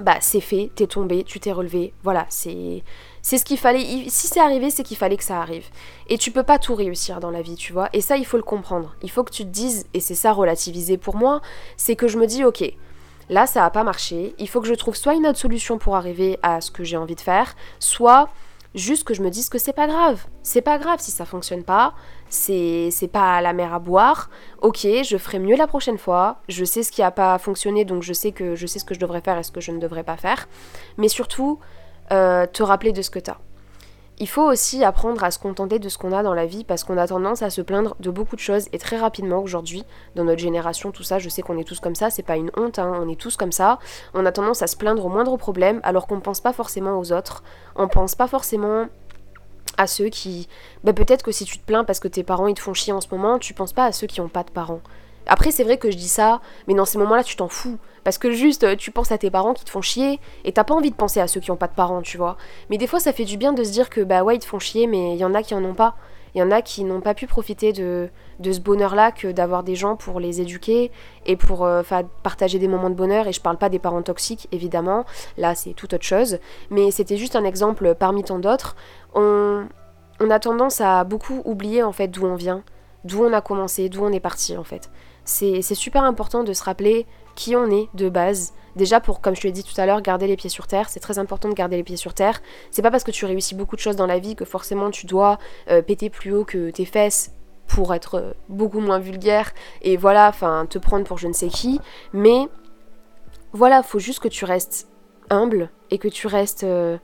bah 0.00 0.16
c'est 0.20 0.40
fait, 0.40 0.70
t'es 0.74 0.86
tombé, 0.86 1.24
tu 1.24 1.40
t'es 1.40 1.52
relevé, 1.52 1.92
voilà, 2.02 2.26
c'est 2.28 2.82
c'est 3.22 3.38
ce 3.38 3.44
qu'il 3.44 3.58
fallait. 3.58 3.84
Si 4.08 4.26
c'est 4.26 4.40
arrivé, 4.40 4.68
c'est 4.68 4.82
qu'il 4.82 4.98
fallait 4.98 5.16
que 5.16 5.24
ça 5.24 5.40
arrive. 5.40 5.64
Et 6.08 6.18
tu 6.18 6.30
peux 6.30 6.42
pas 6.42 6.58
tout 6.58 6.74
réussir 6.74 7.20
dans 7.20 7.30
la 7.30 7.40
vie, 7.40 7.54
tu 7.54 7.72
vois. 7.72 7.88
Et 7.94 8.02
ça, 8.02 8.18
il 8.18 8.26
faut 8.26 8.36
le 8.36 8.42
comprendre. 8.42 8.96
Il 9.02 9.10
faut 9.10 9.24
que 9.24 9.30
tu 9.30 9.44
te 9.44 9.48
dises, 9.48 9.86
et 9.94 10.00
c'est 10.00 10.14
ça 10.14 10.30
relativiser 10.30 10.98
pour 10.98 11.16
moi, 11.16 11.40
c'est 11.78 11.96
que 11.96 12.06
je 12.06 12.18
me 12.18 12.26
dis, 12.26 12.44
ok, 12.44 12.70
Là, 13.30 13.46
ça 13.46 13.60
n'a 13.60 13.70
pas 13.70 13.84
marché. 13.84 14.34
Il 14.38 14.48
faut 14.48 14.60
que 14.60 14.68
je 14.68 14.74
trouve 14.74 14.96
soit 14.96 15.14
une 15.14 15.26
autre 15.26 15.38
solution 15.38 15.78
pour 15.78 15.96
arriver 15.96 16.38
à 16.42 16.60
ce 16.60 16.70
que 16.70 16.84
j'ai 16.84 16.96
envie 16.96 17.14
de 17.14 17.20
faire, 17.20 17.56
soit 17.78 18.28
juste 18.74 19.04
que 19.04 19.14
je 19.14 19.22
me 19.22 19.30
dise 19.30 19.48
que 19.48 19.58
c'est 19.58 19.72
pas 19.72 19.86
grave. 19.86 20.26
C'est 20.42 20.60
pas 20.60 20.78
grave 20.78 21.00
si 21.00 21.10
ça 21.10 21.24
fonctionne 21.24 21.64
pas. 21.64 21.94
C'est, 22.34 23.08
pas 23.12 23.40
la 23.40 23.52
mer 23.52 23.72
à 23.72 23.78
boire. 23.78 24.28
Ok, 24.60 24.86
je 25.04 25.16
ferai 25.16 25.38
mieux 25.38 25.56
la 25.56 25.68
prochaine 25.68 25.98
fois. 25.98 26.38
Je 26.48 26.64
sais 26.64 26.82
ce 26.82 26.90
qui 26.90 27.02
a 27.02 27.12
pas 27.12 27.38
fonctionné, 27.38 27.84
donc 27.84 28.02
je 28.02 28.12
sais 28.12 28.32
que 28.32 28.56
je 28.56 28.66
sais 28.66 28.80
ce 28.80 28.84
que 28.84 28.94
je 28.94 28.98
devrais 28.98 29.20
faire 29.20 29.38
et 29.38 29.44
ce 29.44 29.52
que 29.52 29.60
je 29.60 29.70
ne 29.70 29.78
devrais 29.78 30.02
pas 30.02 30.16
faire. 30.16 30.48
Mais 30.98 31.08
surtout, 31.08 31.60
euh, 32.12 32.46
te 32.46 32.62
rappeler 32.62 32.92
de 32.92 33.02
ce 33.02 33.10
que 33.10 33.20
t'as. 33.20 33.38
Il 34.18 34.28
faut 34.28 34.42
aussi 34.42 34.84
apprendre 34.84 35.24
à 35.24 35.30
se 35.30 35.38
contenter 35.38 35.78
de 35.78 35.88
ce 35.88 35.98
qu'on 35.98 36.12
a 36.12 36.22
dans 36.22 36.34
la 36.34 36.46
vie 36.46 36.64
parce 36.64 36.84
qu'on 36.84 36.98
a 36.98 37.06
tendance 37.06 37.42
à 37.42 37.50
se 37.50 37.60
plaindre 37.60 37.96
de 37.98 38.10
beaucoup 38.10 38.36
de 38.36 38.40
choses 38.40 38.68
et 38.72 38.78
très 38.78 38.96
rapidement 38.96 39.38
aujourd'hui, 39.38 39.84
dans 40.14 40.22
notre 40.24 40.40
génération, 40.40 40.92
tout 40.92 41.02
ça, 41.02 41.18
je 41.18 41.28
sais 41.28 41.42
qu'on 41.42 41.58
est 41.58 41.64
tous 41.64 41.80
comme 41.80 41.96
ça, 41.96 42.10
c'est 42.10 42.22
pas 42.22 42.36
une 42.36 42.50
honte, 42.56 42.78
hein, 42.78 42.92
on 43.00 43.08
est 43.08 43.20
tous 43.20 43.36
comme 43.36 43.50
ça. 43.50 43.80
On 44.12 44.24
a 44.24 44.30
tendance 44.30 44.62
à 44.62 44.68
se 44.68 44.76
plaindre 44.76 45.04
au 45.04 45.08
moindre 45.08 45.36
problème 45.36 45.80
alors 45.82 46.06
qu'on 46.06 46.20
pense 46.20 46.40
pas 46.40 46.52
forcément 46.52 46.98
aux 46.98 47.12
autres, 47.12 47.42
on 47.74 47.88
pense 47.88 48.14
pas 48.14 48.28
forcément 48.28 48.86
à 49.76 49.86
ceux 49.86 50.08
qui. 50.08 50.48
Bah, 50.82 50.92
peut-être 50.92 51.22
que 51.22 51.32
si 51.32 51.44
tu 51.44 51.58
te 51.58 51.64
plains 51.64 51.84
parce 51.84 52.00
que 52.00 52.08
tes 52.08 52.22
parents 52.22 52.46
ils 52.46 52.54
te 52.54 52.60
font 52.60 52.74
chier 52.74 52.92
en 52.92 53.00
ce 53.00 53.08
moment, 53.10 53.38
tu 53.38 53.54
penses 53.54 53.72
pas 53.72 53.86
à 53.86 53.92
ceux 53.92 54.06
qui 54.06 54.20
ont 54.20 54.28
pas 54.28 54.42
de 54.42 54.50
parents. 54.50 54.80
Après, 55.26 55.50
c'est 55.50 55.64
vrai 55.64 55.78
que 55.78 55.90
je 55.90 55.96
dis 55.96 56.08
ça, 56.08 56.40
mais 56.68 56.74
dans 56.74 56.84
ces 56.84 56.98
moments-là, 56.98 57.24
tu 57.24 57.36
t'en 57.36 57.48
fous. 57.48 57.78
Parce 58.04 58.18
que 58.18 58.30
juste, 58.30 58.76
tu 58.76 58.90
penses 58.90 59.10
à 59.10 59.16
tes 59.16 59.30
parents 59.30 59.54
qui 59.54 59.64
te 59.64 59.70
font 59.70 59.80
chier, 59.80 60.20
et 60.44 60.52
t'as 60.52 60.64
pas 60.64 60.74
envie 60.74 60.90
de 60.90 60.96
penser 60.96 61.20
à 61.20 61.26
ceux 61.26 61.40
qui 61.40 61.50
ont 61.50 61.56
pas 61.56 61.68
de 61.68 61.74
parents, 61.74 62.02
tu 62.02 62.18
vois. 62.18 62.36
Mais 62.68 62.76
des 62.76 62.86
fois, 62.86 63.00
ça 63.00 63.14
fait 63.14 63.24
du 63.24 63.38
bien 63.38 63.54
de 63.54 63.64
se 63.64 63.70
dire 63.70 63.88
que, 63.88 64.02
bah 64.02 64.22
ouais, 64.22 64.36
ils 64.36 64.40
te 64.40 64.44
font 64.44 64.58
chier, 64.58 64.86
mais 64.86 65.14
il 65.14 65.18
y 65.18 65.24
en 65.24 65.34
a 65.34 65.42
qui 65.42 65.54
en 65.54 65.64
ont 65.64 65.74
pas. 65.74 65.96
Il 66.34 66.40
y 66.40 66.42
en 66.42 66.50
a 66.50 66.62
qui 66.62 66.84
n'ont 66.84 67.00
pas 67.00 67.14
pu 67.14 67.26
profiter 67.26 67.72
de, 67.72 68.08
de 68.40 68.52
ce 68.52 68.60
bonheur-là 68.60 69.12
que 69.12 69.30
d'avoir 69.30 69.62
des 69.62 69.74
gens 69.74 69.96
pour 69.96 70.20
les 70.20 70.40
éduquer 70.40 70.90
et 71.26 71.36
pour 71.36 71.64
euh, 71.64 71.82
partager 72.22 72.58
des 72.58 72.68
moments 72.68 72.90
de 72.90 72.94
bonheur. 72.94 73.28
Et 73.28 73.32
je 73.32 73.40
parle 73.40 73.56
pas 73.56 73.68
des 73.68 73.78
parents 73.78 74.02
toxiques, 74.02 74.48
évidemment. 74.50 75.04
Là, 75.38 75.54
c'est 75.54 75.74
tout 75.74 75.94
autre 75.94 76.04
chose. 76.04 76.38
Mais 76.70 76.90
c'était 76.90 77.16
juste 77.16 77.36
un 77.36 77.44
exemple 77.44 77.94
parmi 77.94 78.24
tant 78.24 78.38
d'autres. 78.38 78.74
On, 79.14 79.66
on 80.20 80.30
a 80.30 80.38
tendance 80.40 80.80
à 80.80 81.04
beaucoup 81.04 81.40
oublier, 81.44 81.82
en 81.82 81.92
fait, 81.92 82.08
d'où 82.08 82.26
on 82.26 82.34
vient, 82.34 82.64
d'où 83.04 83.24
on 83.24 83.32
a 83.32 83.40
commencé, 83.40 83.88
d'où 83.88 84.04
on 84.04 84.12
est 84.12 84.20
parti, 84.20 84.56
en 84.56 84.64
fait 84.64 84.90
c'est 85.24 85.74
super 85.74 86.04
important 86.04 86.44
de 86.44 86.52
se 86.52 86.62
rappeler 86.62 87.06
qui 87.34 87.56
on 87.56 87.70
est 87.70 87.88
de 87.94 88.08
base. 88.08 88.52
Déjà 88.76 89.00
pour, 89.00 89.20
comme 89.20 89.36
je 89.36 89.42
te 89.42 89.46
l'ai 89.46 89.52
dit 89.52 89.62
tout 89.62 89.78
à 89.80 89.86
l'heure, 89.86 90.02
garder 90.02 90.26
les 90.26 90.36
pieds 90.36 90.50
sur 90.50 90.66
terre. 90.66 90.88
C'est 90.88 91.00
très 91.00 91.18
important 91.18 91.48
de 91.48 91.54
garder 91.54 91.76
les 91.76 91.84
pieds 91.84 91.96
sur 91.96 92.14
terre. 92.14 92.42
C'est 92.70 92.82
pas 92.82 92.90
parce 92.90 93.04
que 93.04 93.10
tu 93.10 93.24
réussis 93.24 93.54
beaucoup 93.54 93.76
de 93.76 93.80
choses 93.80 93.96
dans 93.96 94.06
la 94.06 94.18
vie 94.18 94.34
que 94.34 94.44
forcément 94.44 94.90
tu 94.90 95.06
dois 95.06 95.38
euh, 95.70 95.82
péter 95.82 96.10
plus 96.10 96.32
haut 96.32 96.44
que 96.44 96.70
tes 96.70 96.84
fesses 96.84 97.32
pour 97.68 97.94
être 97.94 98.16
euh, 98.16 98.32
beaucoup 98.48 98.80
moins 98.80 98.98
vulgaire 98.98 99.52
et 99.82 99.96
voilà, 99.96 100.28
enfin 100.28 100.66
te 100.68 100.78
prendre 100.78 101.04
pour 101.04 101.18
je 101.18 101.28
ne 101.28 101.32
sais 101.32 101.48
qui. 101.48 101.80
Mais 102.12 102.48
voilà, 103.52 103.82
faut 103.82 104.00
juste 104.00 104.18
que 104.18 104.28
tu 104.28 104.44
restes 104.44 104.88
humble 105.30 105.70
et 105.90 105.98
que 105.98 106.08
tu 106.08 106.26
restes 106.26 106.64
euh, 106.64 106.98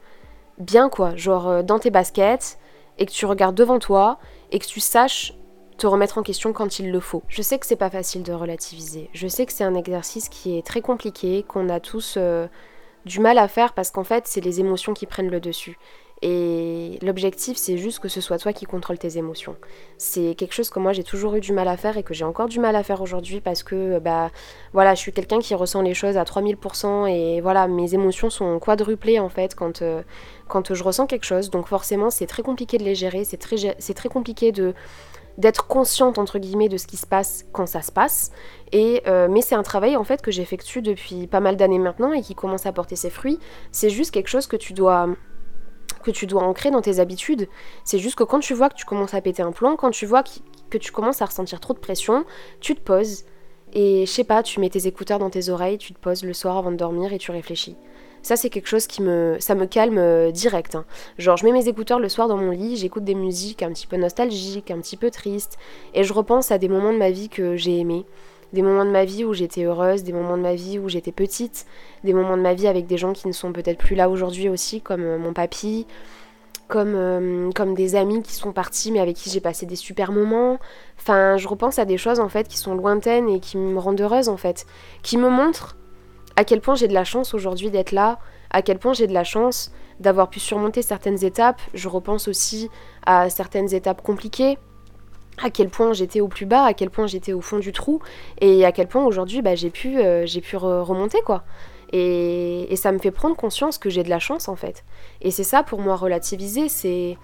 bien 0.59 0.89
quoi, 0.89 1.15
genre 1.15 1.63
dans 1.63 1.79
tes 1.79 1.91
baskets 1.91 2.59
et 2.99 3.07
que 3.07 3.13
tu 3.13 3.27
regardes 3.27 3.55
devant 3.55 3.79
toi 3.79 4.19
et 4.51 4.59
que 4.59 4.67
tu 4.67 4.81
saches 4.81 5.35
te 5.81 5.87
remettre 5.87 6.19
en 6.19 6.23
question 6.23 6.53
quand 6.53 6.79
il 6.79 6.93
le 6.93 7.01
faut. 7.01 7.23
Je 7.29 7.41
sais 7.41 7.59
que 7.59 7.67
c'est 7.67 7.75
pas 7.75 7.91
facile 7.91 8.23
de 8.23 8.33
relativiser. 8.33 9.09
Je 9.15 9.27
sais 9.27 9.47
que 9.47 9.53
c'est 9.53 9.65
un 9.65 9.75
exercice 9.75 10.29
qui 10.29 10.59
est 10.59 10.67
très 10.67 10.83
compliqué, 10.83 11.43
qu'on 11.49 11.71
a 11.71 11.81
tous 11.81 12.15
euh, 12.19 12.47
du 13.07 13.19
mal 13.19 13.39
à 13.39 13.49
faire 13.49 13.73
parce 13.73 13.91
qu'en 13.91 14.05
fait, 14.05 14.27
c'est 14.27 14.43
les 14.43 14.61
émotions 14.61 14.93
qui 14.93 15.07
prennent 15.07 15.31
le 15.31 15.41
dessus. 15.41 15.79
Et 16.23 16.99
l'objectif, 17.01 17.57
c'est 17.57 17.79
juste 17.79 17.99
que 17.99 18.09
ce 18.09 18.21
soit 18.21 18.37
toi 18.37 18.53
qui 18.53 18.67
contrôle 18.67 18.99
tes 18.99 19.17
émotions. 19.17 19.57
C'est 19.97 20.35
quelque 20.35 20.53
chose 20.53 20.69
que 20.69 20.79
moi 20.79 20.93
j'ai 20.93 21.03
toujours 21.03 21.35
eu 21.37 21.41
du 21.41 21.55
mal 21.55 21.67
à 21.67 21.79
faire 21.79 21.97
et 21.97 22.03
que 22.03 22.13
j'ai 22.13 22.27
encore 22.27 22.49
du 22.49 22.61
mal 22.61 22.77
à 22.77 22.83
faire 22.83 23.01
aujourd'hui 23.01 23.41
parce 23.41 23.63
que 23.63 23.99
bah 24.01 24.31
voilà, 24.75 24.95
je 24.95 25.01
suis 25.01 25.13
quelqu'un 25.13 25.39
qui 25.39 25.55
ressent 25.55 25.81
les 25.81 25.95
choses 25.95 26.19
à 26.19 26.25
3000% 26.25 27.09
et 27.09 27.41
voilà, 27.41 27.69
mes 27.69 27.95
émotions 27.95 28.29
sont 28.29 28.59
quadruplées 28.59 29.19
en 29.19 29.31
fait 29.31 29.55
quand, 29.55 29.81
euh, 29.81 30.03
quand 30.47 30.75
je 30.75 30.85
ressens 30.85 31.07
quelque 31.07 31.25
chose. 31.25 31.49
Donc 31.49 31.67
forcément, 31.69 32.11
c'est 32.11 32.27
très 32.27 32.43
compliqué 32.43 32.77
de 32.77 32.85
les 32.85 32.95
gérer, 32.95 33.25
c'est 33.25 33.39
très, 33.39 33.57
c'est 33.79 33.95
très 33.95 34.11
compliqué 34.11 34.53
de 34.53 34.75
d'être 35.41 35.67
consciente 35.67 36.19
entre 36.19 36.39
guillemets 36.39 36.69
de 36.69 36.77
ce 36.77 36.87
qui 36.87 36.97
se 36.97 37.07
passe 37.07 37.47
quand 37.53 37.67
ça 37.67 37.83
se 37.83 37.91
passe. 37.91 38.31
Et 38.73 39.03
euh, 39.07 39.27
mais 39.29 39.41
c'est 39.41 39.55
un 39.55 39.63
travail 39.63 39.97
en 39.97 40.05
fait 40.05 40.23
que 40.23 40.31
j'effectue 40.31 40.83
depuis 40.83 41.27
pas 41.27 41.41
mal 41.41 41.57
d'années 41.57 41.79
maintenant 41.79 42.13
et 42.13 42.21
qui 42.21 42.35
commence 42.35 42.67
à 42.67 42.73
porter 42.73 42.95
ses 42.95 43.11
fruits. 43.11 43.41
C'est 43.73 43.91
juste 43.91 44.13
quelque 44.13 44.29
chose 44.29 44.47
que 44.47 44.57
tu 44.57 44.75
dois 44.75 45.09
que 46.03 46.11
tu 46.11 46.27
dois 46.27 46.43
ancrer 46.43 46.71
dans 46.71 46.83
tes 46.83 47.01
habitudes. 47.01 47.49
C'est 47.85 47.99
juste 47.99 48.17
que 48.17 48.25
quand 48.25 48.41
tu 48.41 48.55
vois 48.55 48.69
que 48.69 48.75
tu 48.75 48.85
commences 48.85 49.15
à 49.15 49.21
péter 49.21 49.43
un 49.43 49.53
plomb, 49.53 49.77
quand 49.77 49.91
tu 49.91 50.07
vois 50.07 50.23
que 50.71 50.79
tu 50.79 50.93
commences 50.93 51.21
à 51.23 51.27
ressentir 51.27 51.59
trop 51.61 51.75
de 51.75 51.79
pression, 51.79 52.25
tu 52.61 52.75
te 52.75 52.81
poses 52.81 53.25
et 53.73 54.05
je 54.07 54.11
sais 54.11 54.25
pas, 54.25 54.43
tu 54.43 54.61
mets 54.61 54.69
tes 54.71 54.87
écouteurs 54.87 55.19
dans 55.19 55.31
tes 55.31 55.49
oreilles, 55.49 55.79
tu 55.79 55.95
te 55.95 55.99
poses 55.99 56.25
le 56.25 56.33
soir 56.33 56.57
avant 56.57 56.71
de 56.71 56.77
dormir 56.77 57.13
et 57.13 57.19
tu 57.19 57.31
réfléchis. 57.31 57.77
Ça, 58.23 58.37
c'est 58.37 58.51
quelque 58.51 58.69
chose 58.69 58.87
qui 58.87 59.03
me, 59.03 59.37
ça 59.41 59.55
me 59.55 59.67
calme 59.67 59.99
euh, 59.99 60.31
direct. 60.31 60.75
Hein. 60.75 60.85
Genre, 61.19 61.37
je 61.37 61.45
mets 61.45 61.53
mes 61.53 61.69
écouteurs 61.69 61.99
le 61.99 62.09
soir 62.09 62.29
dans 62.29 62.37
mon 62.37 62.51
lit, 62.51 62.77
j'écoute 62.77 63.05
des 63.05 63.15
musiques 63.15 63.63
un 63.63 63.73
petit 63.73 63.87
peu 63.87 63.97
nostalgiques, 63.97 64.71
un 64.71 64.81
petit 64.81 64.97
peu 64.97 65.11
tristes, 65.11 65.57
et 65.95 66.05
je 66.05 66.13
repense 66.13 66.51
à 66.51 66.59
des 66.59 66.69
moments 66.69 66.93
de 66.93 66.99
ma 66.99 67.11
vie 67.11 67.29
que 67.29 67.57
j'ai 67.57 67.79
aimés, 67.79 68.05
des 68.53 68.63
moments 68.63 68.85
de 68.85 68.91
ma 68.91 69.05
vie 69.05 69.25
où 69.25 69.33
j'étais 69.33 69.65
heureuse, 69.65 70.03
des 70.03 70.13
moments 70.13 70.37
de 70.37 70.43
ma 70.43 70.55
vie 70.55 70.79
où 70.79 70.89
j'étais 70.89 71.13
petite, 71.13 71.67
des 72.05 72.13
moments 72.13 72.37
de 72.37 72.43
ma 72.43 72.55
vie 72.55 72.67
avec 72.67 72.87
des 72.87 72.99
gens 72.99 73.13
qui 73.13 73.27
ne 73.29 73.33
sont 73.33 73.53
peut-être 73.53 73.79
plus 73.79 73.97
là 73.97 74.11
aujourd'hui 74.11 74.49
aussi, 74.49 74.81
comme 74.81 75.03
euh, 75.03 75.19
mon 75.19 75.33
papy, 75.33 75.87
comme, 76.69 76.95
euh, 76.95 77.51
comme 77.53 77.75
des 77.75 77.97
amis 77.97 78.23
qui 78.23 78.33
sont 78.33 78.53
partis 78.53 78.93
mais 78.93 79.01
avec 79.01 79.17
qui 79.17 79.29
j'ai 79.29 79.41
passé 79.41 79.67
des 79.67 79.77
super 79.77 80.13
moments. 80.13 80.59
Enfin, 80.99 81.37
je 81.37 81.49
repense 81.49 81.79
à 81.79 81.85
des 81.85 81.99
choses 81.99 82.21
en 82.21 82.29
fait 82.29 82.49
qui 82.49 82.59
sont 82.59 82.75
lointaines 82.75 83.29
et 83.29 83.41
qui 83.41 83.57
me 83.57 83.79
rendent 83.79 84.01
heureuse 84.01 84.29
en 84.29 84.37
fait, 84.37 84.67
qui 85.03 85.17
me 85.17 85.29
montrent 85.29 85.77
à 86.41 86.45
quel 86.45 86.63
point 86.63 86.75
j'ai 86.75 86.89
de 86.89 86.95
la 86.95 87.05
chance 87.05 87.35
aujourd'hui 87.35 87.71
d'être 87.71 87.93
là, 87.93 88.19
à 88.49 88.63
quel 88.63 88.79
point 88.79 88.95
j'ai 88.95 89.07
de 89.07 89.13
la 89.13 89.25
chance 89.25 89.73
d'avoir 90.01 90.31
pu 90.31 90.41
surmonter 90.41 90.81
certaines 90.81 91.23
étapes. 91.23 91.61
Je 91.75 91.87
repense 91.87 92.29
aussi 92.29 92.71
à 93.05 93.29
certaines 93.29 93.75
étapes 93.75 94.01
compliquées, 94.01 94.57
à 95.37 95.51
quel 95.51 95.69
point 95.69 95.93
j'étais 95.93 96.23
au 96.23 96.29
plus 96.29 96.47
bas, 96.47 96.65
à 96.65 96.73
quel 96.73 96.89
point 96.89 97.07
j'étais 97.07 97.35
au 97.35 97.43
fond 97.43 97.59
du 97.59 97.73
trou, 97.73 98.01
et 98.41 98.65
à 98.65 98.73
quel 98.73 98.89
point 98.89 99.05
aujourd'hui 99.05 99.43
bah, 99.43 99.55
j'ai 99.55 99.69
pu, 99.69 99.99
euh, 99.99 100.25
j'ai 100.25 100.41
pu 100.41 100.57
remonter 100.57 101.21
quoi. 101.27 101.45
Et, 101.93 102.73
et, 102.73 102.77
ça 102.77 102.91
me 102.91 102.99
fait 102.99 103.11
prendre 103.11 103.37
conscience 103.37 103.77
que 103.77 103.91
j'ai 103.91 104.03
de 104.03 104.09
la 104.09 104.19
chance 104.19 104.49
en 104.49 104.57
fait. 104.57 104.83
Et 105.21 105.31
c'est 105.31 105.45
ça 105.45 105.63
pour 105.63 105.81
moi 105.81 105.95
relativiser, 105.95 106.71
c'est 106.71 107.19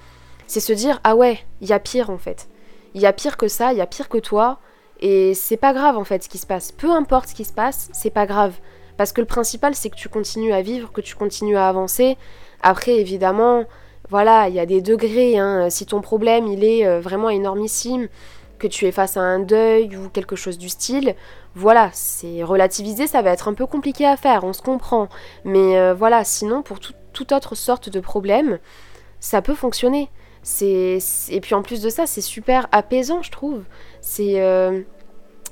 c'est 0.46 0.60
se 0.60 0.74
dire 0.74 1.00
ah 1.04 1.16
ouais, 1.16 1.38
il 1.62 1.68
y 1.68 1.72
a 1.72 1.78
pire 1.78 2.10
en 2.10 2.18
fait. 2.18 2.50
Il 2.92 3.00
y 3.00 3.06
a 3.06 3.14
pire 3.14 3.38
que 3.38 3.48
ça, 3.48 3.72
il 3.72 3.78
y 3.78 3.80
a 3.80 3.86
pire 3.86 4.10
que 4.10 4.18
toi, 4.18 4.58
et 5.00 5.32
c'est 5.32 5.56
pas 5.56 5.72
grave 5.72 5.96
en 5.96 6.04
fait 6.04 6.22
ce 6.22 6.28
qui 6.28 6.36
se 6.36 6.46
passe. 6.46 6.70
Peu 6.70 6.90
importe 6.90 7.30
ce 7.30 7.34
qui 7.34 7.46
se 7.46 7.54
passe, 7.54 7.88
c'est 7.94 8.10
pas 8.10 8.26
grave. 8.26 8.52
Parce 8.96 9.12
que 9.12 9.20
le 9.20 9.26
principal, 9.26 9.74
c'est 9.74 9.90
que 9.90 9.96
tu 9.96 10.08
continues 10.08 10.52
à 10.52 10.62
vivre, 10.62 10.92
que 10.92 11.00
tu 11.00 11.14
continues 11.14 11.56
à 11.56 11.68
avancer. 11.68 12.16
Après, 12.62 12.96
évidemment, 12.96 13.64
voilà, 14.08 14.48
il 14.48 14.54
y 14.54 14.60
a 14.60 14.66
des 14.66 14.80
degrés. 14.80 15.38
Hein. 15.38 15.68
Si 15.70 15.86
ton 15.86 16.00
problème, 16.00 16.46
il 16.46 16.64
est 16.64 16.86
euh, 16.86 17.00
vraiment 17.00 17.30
énormissime, 17.30 18.08
que 18.58 18.66
tu 18.66 18.86
es 18.86 18.92
face 18.92 19.16
à 19.16 19.20
un 19.20 19.38
deuil 19.38 19.96
ou 19.96 20.08
quelque 20.08 20.36
chose 20.36 20.58
du 20.58 20.68
style, 20.68 21.14
voilà, 21.54 21.90
c'est 21.92 22.42
relativisé, 22.42 23.06
ça 23.06 23.22
va 23.22 23.30
être 23.30 23.48
un 23.48 23.54
peu 23.54 23.66
compliqué 23.66 24.06
à 24.06 24.16
faire, 24.16 24.44
on 24.44 24.52
se 24.52 24.62
comprend. 24.62 25.08
Mais 25.44 25.78
euh, 25.78 25.94
voilà, 25.94 26.24
sinon, 26.24 26.62
pour 26.62 26.78
toute 26.80 27.32
autre 27.32 27.54
sorte 27.54 27.88
de 27.88 28.00
problème, 28.00 28.58
ça 29.20 29.42
peut 29.42 29.54
fonctionner. 29.54 30.10
C'est, 30.42 30.98
et 31.30 31.40
puis 31.40 31.54
en 31.54 31.62
plus 31.62 31.82
de 31.82 31.90
ça, 31.90 32.06
c'est 32.06 32.20
super 32.20 32.68
apaisant, 32.72 33.22
je 33.22 33.30
trouve. 33.30 33.62
C'est, 34.00 34.40
euh, 34.40 34.82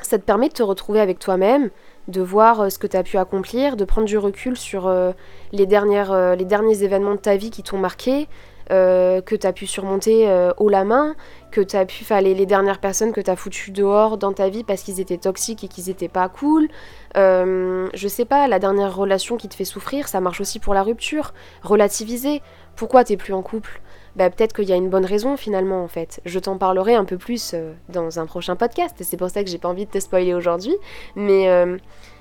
ça 0.01 0.19
te 0.19 0.25
permet 0.25 0.49
de 0.49 0.55
te 0.55 0.63
retrouver 0.63 1.01
avec 1.01 1.19
toi-même, 1.19 1.71
de 2.09 2.21
voir 2.21 2.61
euh, 2.61 2.69
ce 2.71 2.79
que 2.79 2.87
tu 2.87 2.97
as 2.97 3.03
pu 3.03 3.17
accomplir, 3.17 3.77
de 3.77 3.85
prendre 3.85 4.07
du 4.07 4.19
recul 4.19 4.57
sur 4.57 4.87
euh, 4.87 5.13
euh, 5.13 5.13
les 5.53 5.67
derniers 5.67 6.83
événements 6.83 7.15
de 7.15 7.21
ta 7.21 7.37
vie 7.37 7.51
qui 7.51 7.63
t'ont 7.63 7.79
marqué, 7.79 8.29
que 8.71 9.37
tu 9.37 9.47
as 9.47 9.53
pu 9.53 9.67
surmonter 9.67 10.27
haut 10.57 10.71
la 10.71 10.85
main, 10.85 11.15
que 11.51 11.61
tu 11.61 11.77
as 11.77 11.85
pu 11.85 12.03
faire 12.03 12.23
les, 12.23 12.47
dernières 12.47 12.81
personnes 12.81 13.13
que 13.13 13.21
tu 13.21 13.31
as 13.31 13.37
foutues 13.37 13.73
dehors 13.73 14.17
dans 14.17 14.33
ta 14.33 14.49
vie 14.49 14.65
parce 14.65 14.83
qu'ils 14.83 15.01
étaient 15.01 15.19
toxiques 15.19 15.65
et 15.65 15.69
qu'ils 15.69 15.91
étaient 15.91 16.09
pas 16.09 16.31
cool. 16.31 16.69
je 17.15 18.09
sais 18.09 18.25
pas, 18.25 18.49
la 18.49 18.59
dernière 18.59 18.97
relation 18.97 19.37
qui 19.37 19.51
te 19.51 19.55
fait 19.55 19.67
souffrir, 19.67 20.09
ça 20.09 20.21
marche 20.21 20.41
aussi 20.41 20.61
pour 20.61 20.73
la 20.73 20.83
rupture. 20.83 21.35
Relativiser. 21.63 22.41
Pourquoi 22.75 23.05
t'es 23.05 23.19
plus 23.19 23.35
en 23.35 23.43
couple? 23.43 23.83
Bah, 24.17 24.31
peut-être 24.31 24.53
qu'il 24.55 24.69
y 24.69 24.73
a 24.73 24.77
une 24.77 24.91
bonne 24.91 25.05
raison 25.05 25.37
finalement 25.37 25.83
en 25.83 25.89
fait. 25.89 26.21
Je 26.25 26.39
t'en 26.39 26.59
parlerai 26.59 26.95
un 26.95 27.05
peu 27.05 27.19
plus 27.19 27.55
dans 27.89 28.19
un 28.19 28.27
prochain 28.27 28.57
podcast 28.57 28.97
c'est 29.01 29.17
pour 29.17 29.31
ça 29.31 29.43
que 29.43 29.51
j'ai 29.51 29.59
pas 29.59 29.69
envie 29.69 29.87
de 29.87 29.91
te 29.91 29.99
spoiler 29.99 30.35
aujourd'hui. 30.35 30.77
Mais 31.17 31.49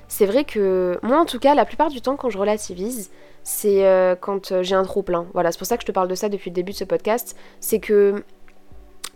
c'est 0.08 0.26
vrai 0.26 0.44
que 0.44 0.98
moi 1.02 1.18
en 1.18 1.24
tout 1.24 1.38
cas 1.38 1.54
la 1.54 1.64
plupart 1.64 1.90
du 1.90 2.00
temps 2.00 2.16
quand 2.16 2.30
je 2.30 2.38
relativise 2.38 3.10
c'est 3.44 3.86
euh, 3.86 4.16
quand 4.18 4.50
euh, 4.50 4.62
j'ai 4.62 4.74
un 4.74 4.82
trop 4.82 5.02
plein. 5.02 5.26
Voilà, 5.34 5.52
c'est 5.52 5.58
pour 5.58 5.66
ça 5.66 5.76
que 5.76 5.82
je 5.82 5.86
te 5.86 5.92
parle 5.92 6.08
de 6.08 6.14
ça 6.14 6.28
depuis 6.28 6.50
le 6.50 6.54
début 6.54 6.72
de 6.72 6.76
ce 6.76 6.84
podcast. 6.84 7.36
C'est 7.60 7.78
que 7.78 8.24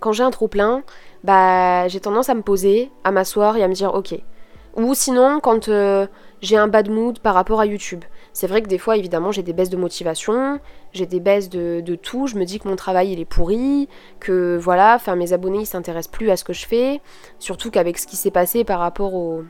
quand 0.00 0.12
j'ai 0.12 0.22
un 0.22 0.30
trop 0.30 0.48
plein, 0.48 0.84
bah 1.24 1.88
j'ai 1.88 1.98
tendance 1.98 2.28
à 2.28 2.34
me 2.34 2.42
poser, 2.42 2.90
à 3.04 3.10
m'asseoir 3.10 3.56
et 3.56 3.64
à 3.64 3.68
me 3.68 3.74
dire 3.74 3.94
ok. 3.94 4.14
Ou 4.76 4.94
sinon 4.94 5.40
quand 5.40 5.68
euh, 5.68 6.06
j'ai 6.42 6.56
un 6.56 6.68
bad 6.68 6.90
mood 6.90 7.18
par 7.18 7.34
rapport 7.34 7.58
à 7.58 7.66
YouTube. 7.66 8.04
C'est 8.32 8.46
vrai 8.46 8.62
que 8.62 8.68
des 8.68 8.78
fois 8.78 8.96
évidemment 8.96 9.32
j'ai 9.32 9.42
des 9.42 9.52
baisses 9.52 9.70
de 9.70 9.76
motivation, 9.76 10.60
j'ai 10.92 11.06
des 11.06 11.20
baisses 11.20 11.48
de, 11.48 11.94
tout, 11.96 12.26
je 12.26 12.36
me 12.36 12.44
dis 12.44 12.60
que 12.60 12.68
mon 12.68 12.76
travail 12.76 13.12
il 13.12 13.20
est 13.20 13.24
pourri, 13.24 13.88
que 14.20 14.56
voilà, 14.56 14.94
enfin 14.94 15.16
mes 15.16 15.32
abonnés 15.32 15.60
ils 15.60 15.66
s'intéressent 15.66 16.12
plus 16.12 16.30
à 16.30 16.36
ce 16.36 16.44
que 16.44 16.52
je 16.52 16.66
fais, 16.66 17.00
surtout 17.38 17.70
qu'avec 17.70 17.98
ce 17.98 18.06
qui 18.06 18.16
s'est 18.16 18.30
passé 18.30 18.64
par 18.64 18.80
rapport 18.80 19.14
au, 19.14 19.44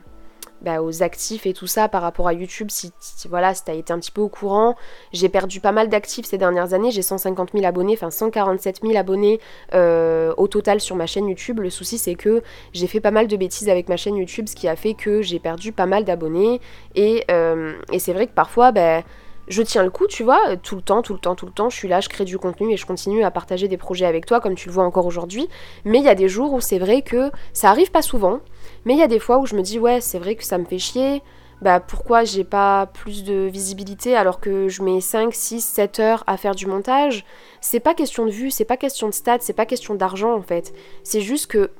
bah, 0.61 0.81
aux 0.81 1.03
actifs 1.03 1.45
et 1.45 1.53
tout 1.53 1.67
ça 1.67 1.87
par 1.87 2.01
rapport 2.01 2.27
à 2.27 2.33
YouTube. 2.33 2.69
Si, 2.69 2.91
voilà, 3.29 3.53
si 3.53 3.63
t'as 3.63 3.73
été 3.73 3.93
un 3.93 3.99
petit 3.99 4.11
peu 4.11 4.21
au 4.21 4.29
courant, 4.29 4.75
j'ai 5.13 5.29
perdu 5.29 5.59
pas 5.59 5.71
mal 5.71 5.89
d'actifs 5.89 6.25
ces 6.25 6.37
dernières 6.37 6.73
années. 6.73 6.91
J'ai 6.91 7.01
150 7.01 7.51
000 7.53 7.65
abonnés, 7.65 7.93
enfin 7.93 8.09
147 8.09 8.81
000 8.81 8.97
abonnés 8.97 9.39
euh, 9.73 10.33
au 10.37 10.47
total 10.47 10.79
sur 10.79 10.95
ma 10.95 11.05
chaîne 11.05 11.27
YouTube. 11.27 11.59
Le 11.59 11.69
souci 11.69 11.97
c'est 11.97 12.15
que 12.15 12.43
j'ai 12.73 12.87
fait 12.87 12.99
pas 12.99 13.11
mal 13.11 13.27
de 13.27 13.37
bêtises 13.37 13.69
avec 13.69 13.89
ma 13.89 13.97
chaîne 13.97 14.15
YouTube, 14.15 14.47
ce 14.47 14.55
qui 14.55 14.67
a 14.67 14.75
fait 14.75 14.93
que 14.93 15.21
j'ai 15.21 15.39
perdu 15.39 15.71
pas 15.71 15.85
mal 15.85 16.03
d'abonnés. 16.03 16.61
Et, 16.95 17.23
euh, 17.31 17.73
et 17.91 17.99
c'est 17.99 18.13
vrai 18.13 18.27
que 18.27 18.33
parfois, 18.33 18.71
ben 18.71 19.03
je 19.49 19.61
tiens 19.61 19.83
le 19.83 19.89
coup, 19.89 20.07
tu 20.07 20.23
vois, 20.23 20.55
tout 20.57 20.75
le 20.75 20.81
temps, 20.81 21.01
tout 21.01 21.13
le 21.13 21.19
temps, 21.19 21.35
tout 21.35 21.45
le 21.45 21.51
temps, 21.51 21.69
je 21.69 21.75
suis 21.75 21.87
là, 21.87 21.99
je 21.99 22.09
crée 22.09 22.25
du 22.25 22.37
contenu 22.37 22.71
et 22.71 22.77
je 22.77 22.85
continue 22.85 23.23
à 23.23 23.31
partager 23.31 23.67
des 23.67 23.77
projets 23.77 24.05
avec 24.05 24.25
toi, 24.25 24.39
comme 24.39 24.55
tu 24.55 24.69
le 24.69 24.73
vois 24.73 24.83
encore 24.83 25.05
aujourd'hui. 25.05 25.49
Mais 25.85 25.97
il 25.97 26.03
y 26.03 26.09
a 26.09 26.15
des 26.15 26.29
jours 26.29 26.53
où 26.53 26.61
c'est 26.61 26.79
vrai 26.79 27.01
que 27.01 27.31
ça 27.53 27.69
arrive 27.69 27.91
pas 27.91 28.01
souvent, 28.01 28.39
mais 28.85 28.93
il 28.93 28.99
y 28.99 29.03
a 29.03 29.07
des 29.07 29.19
fois 29.19 29.39
où 29.39 29.45
je 29.45 29.55
me 29.55 29.61
dis, 29.61 29.79
ouais, 29.79 30.01
c'est 30.01 30.19
vrai 30.19 30.35
que 30.35 30.43
ça 30.43 30.57
me 30.57 30.65
fait 30.65 30.79
chier, 30.79 31.21
bah 31.61 31.79
pourquoi 31.79 32.23
j'ai 32.23 32.45
pas 32.45 32.85
plus 32.85 33.23
de 33.23 33.49
visibilité 33.51 34.15
alors 34.15 34.39
que 34.39 34.69
je 34.69 34.81
mets 34.81 35.01
5, 35.01 35.33
6, 35.33 35.59
7 35.61 35.99
heures 35.99 36.23
à 36.27 36.37
faire 36.37 36.55
du 36.55 36.67
montage? 36.67 37.25
C'est 37.59 37.81
pas 37.81 37.93
question 37.93 38.25
de 38.25 38.31
vue, 38.31 38.51
c'est 38.51 38.65
pas 38.65 38.77
question 38.77 39.07
de 39.07 39.13
stats, 39.13 39.39
c'est 39.41 39.53
pas 39.53 39.65
question 39.65 39.95
d'argent 39.95 40.33
en 40.33 40.41
fait. 40.41 40.73
C'est 41.03 41.21
juste 41.21 41.47
que 41.47 41.71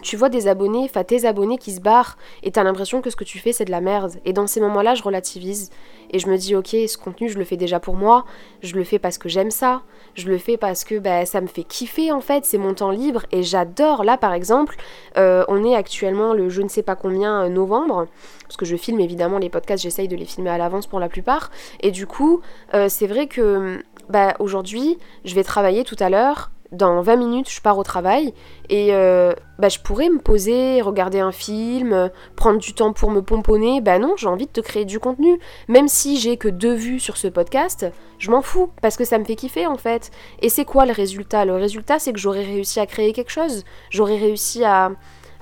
tu 0.00 0.16
vois 0.16 0.28
des 0.28 0.48
abonnés, 0.48 0.84
enfin 0.84 1.04
tes 1.04 1.26
abonnés 1.26 1.58
qui 1.58 1.72
se 1.72 1.80
barrent 1.80 2.16
et 2.42 2.50
t'as 2.50 2.62
l'impression 2.62 3.02
que 3.02 3.10
ce 3.10 3.16
que 3.16 3.24
tu 3.24 3.38
fais 3.38 3.52
c'est 3.52 3.64
de 3.64 3.70
la 3.70 3.80
merde. 3.80 4.12
Et 4.24 4.32
dans 4.32 4.46
ces 4.46 4.60
moments-là, 4.60 4.94
je 4.94 5.02
relativise 5.02 5.70
et 6.10 6.18
je 6.18 6.28
me 6.28 6.36
dis 6.36 6.54
ok, 6.54 6.68
ce 6.68 6.96
contenu 6.96 7.28
je 7.28 7.38
le 7.38 7.44
fais 7.44 7.56
déjà 7.56 7.80
pour 7.80 7.94
moi, 7.94 8.24
je 8.62 8.74
le 8.74 8.84
fais 8.84 8.98
parce 8.98 9.18
que 9.18 9.28
j'aime 9.28 9.50
ça, 9.50 9.82
je 10.14 10.28
le 10.28 10.38
fais 10.38 10.56
parce 10.56 10.84
que 10.84 10.98
bah, 10.98 11.26
ça 11.26 11.40
me 11.40 11.46
fait 11.46 11.64
kiffer 11.64 12.12
en 12.12 12.20
fait, 12.20 12.44
c'est 12.44 12.58
mon 12.58 12.74
temps 12.74 12.90
libre 12.90 13.24
et 13.32 13.42
j'adore. 13.42 14.04
Là 14.04 14.16
par 14.16 14.32
exemple, 14.32 14.76
euh, 15.16 15.44
on 15.48 15.64
est 15.64 15.74
actuellement 15.74 16.32
le 16.32 16.48
je 16.48 16.62
ne 16.62 16.68
sais 16.68 16.82
pas 16.82 16.96
combien 16.96 17.44
euh, 17.44 17.48
novembre, 17.48 18.06
parce 18.42 18.56
que 18.56 18.64
je 18.64 18.76
filme 18.76 19.00
évidemment 19.00 19.38
les 19.38 19.50
podcasts, 19.50 19.82
j'essaye 19.82 20.08
de 20.08 20.16
les 20.16 20.24
filmer 20.24 20.50
à 20.50 20.58
l'avance 20.58 20.86
pour 20.86 21.00
la 21.00 21.08
plupart. 21.08 21.50
Et 21.80 21.90
du 21.90 22.06
coup, 22.06 22.40
euh, 22.74 22.88
c'est 22.88 23.06
vrai 23.06 23.26
que 23.26 23.82
bah, 24.08 24.34
aujourd'hui, 24.38 24.98
je 25.24 25.34
vais 25.34 25.44
travailler 25.44 25.84
tout 25.84 25.96
à 25.98 26.10
l'heure 26.10 26.50
dans 26.72 27.02
20 27.02 27.16
minutes, 27.16 27.50
je 27.50 27.60
pars 27.60 27.78
au 27.78 27.82
travail 27.82 28.32
et 28.68 28.88
euh, 28.94 29.32
bah, 29.58 29.68
je 29.68 29.78
pourrais 29.78 30.08
me 30.08 30.18
poser, 30.18 30.80
regarder 30.80 31.20
un 31.20 31.30
film, 31.30 32.10
prendre 32.34 32.58
du 32.58 32.72
temps 32.74 32.92
pour 32.92 33.10
me 33.10 33.20
pomponner. 33.20 33.80
Bah 33.80 33.98
non, 33.98 34.14
j'ai 34.16 34.26
envie 34.26 34.46
de 34.46 34.52
te 34.52 34.60
créer 34.60 34.84
du 34.84 34.98
contenu. 34.98 35.38
Même 35.68 35.88
si 35.88 36.18
j'ai 36.18 36.36
que 36.36 36.48
deux 36.48 36.74
vues 36.74 36.98
sur 36.98 37.16
ce 37.16 37.28
podcast, 37.28 37.86
je 38.18 38.30
m'en 38.30 38.42
fous 38.42 38.70
parce 38.80 38.96
que 38.96 39.04
ça 39.04 39.18
me 39.18 39.24
fait 39.24 39.36
kiffer 39.36 39.66
en 39.66 39.76
fait. 39.76 40.10
Et 40.40 40.48
c'est 40.48 40.64
quoi 40.64 40.86
le 40.86 40.92
résultat? 40.92 41.44
Le 41.44 41.54
résultat, 41.54 41.98
c'est 41.98 42.12
que 42.12 42.18
j'aurais 42.18 42.44
réussi 42.44 42.80
à 42.80 42.86
créer 42.86 43.12
quelque 43.12 43.30
chose. 43.30 43.64
J'aurais 43.90 44.16
réussi 44.16 44.64
à, 44.64 44.92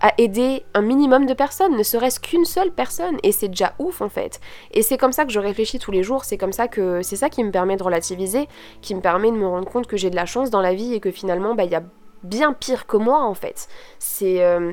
à 0.01 0.13
aider 0.19 0.65
un 0.75 0.83
minimum 0.83 1.27
de 1.27 1.35
personnes, 1.35 1.77
ne 1.77 1.83
serait-ce 1.83 2.21
qu'une 2.21 2.45
seule 2.45 2.73
personne, 2.73 3.19
et 3.23 3.33
c'est 3.33 3.49
déjà 3.49 3.75
ouf 3.79 4.01
en 4.01 4.09
fait. 4.09 4.41
Et 4.73 4.83
c'est 4.83 4.97
comme 4.97 5.13
ça 5.13 5.25
que 5.25 5.33
je 5.33 5.41
réfléchis 5.41 5.79
tous 5.79 5.91
les 5.91 6.03
jours, 6.03 6.25
c'est 6.25 6.39
comme 6.39 6.53
ça 6.53 6.69
que 6.69 7.03
c'est 7.03 7.17
ça 7.17 7.29
qui 7.29 7.45
me 7.45 7.51
permet 7.51 7.77
de 7.77 7.83
relativiser, 7.83 8.49
qui 8.81 8.95
me 8.95 9.01
permet 9.01 9.31
de 9.31 9.37
me 9.37 9.47
rendre 9.47 9.69
compte 9.69 9.87
que 9.87 9.97
j'ai 9.97 10.11
de 10.11 10.17
la 10.17 10.27
chance 10.27 10.51
dans 10.51 10.63
la 10.63 10.75
vie 10.75 10.95
et 10.95 11.01
que 11.01 11.11
finalement 11.11 11.55
bah, 11.55 11.65
il 11.65 11.71
y 11.71 11.75
a 11.75 11.83
bien 12.23 12.53
pire 12.53 12.87
que 12.87 12.97
moi 12.97 13.23
en 13.23 13.35
fait. 13.35 13.69
C'est 13.99 14.43
euh, 14.43 14.73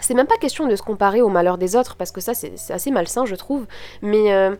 c'est 0.00 0.14
même 0.14 0.26
pas 0.26 0.36
question 0.36 0.66
de 0.66 0.76
se 0.76 0.82
comparer 0.82 1.22
au 1.22 1.28
malheur 1.28 1.58
des 1.58 1.76
autres, 1.76 1.96
parce 1.96 2.12
que 2.12 2.20
ça 2.20 2.34
c'est 2.34 2.54
assez 2.70 2.90
malsain 2.90 3.26
je 3.26 3.34
trouve, 3.34 3.66
mais 4.00 4.32
euh, 4.32 4.54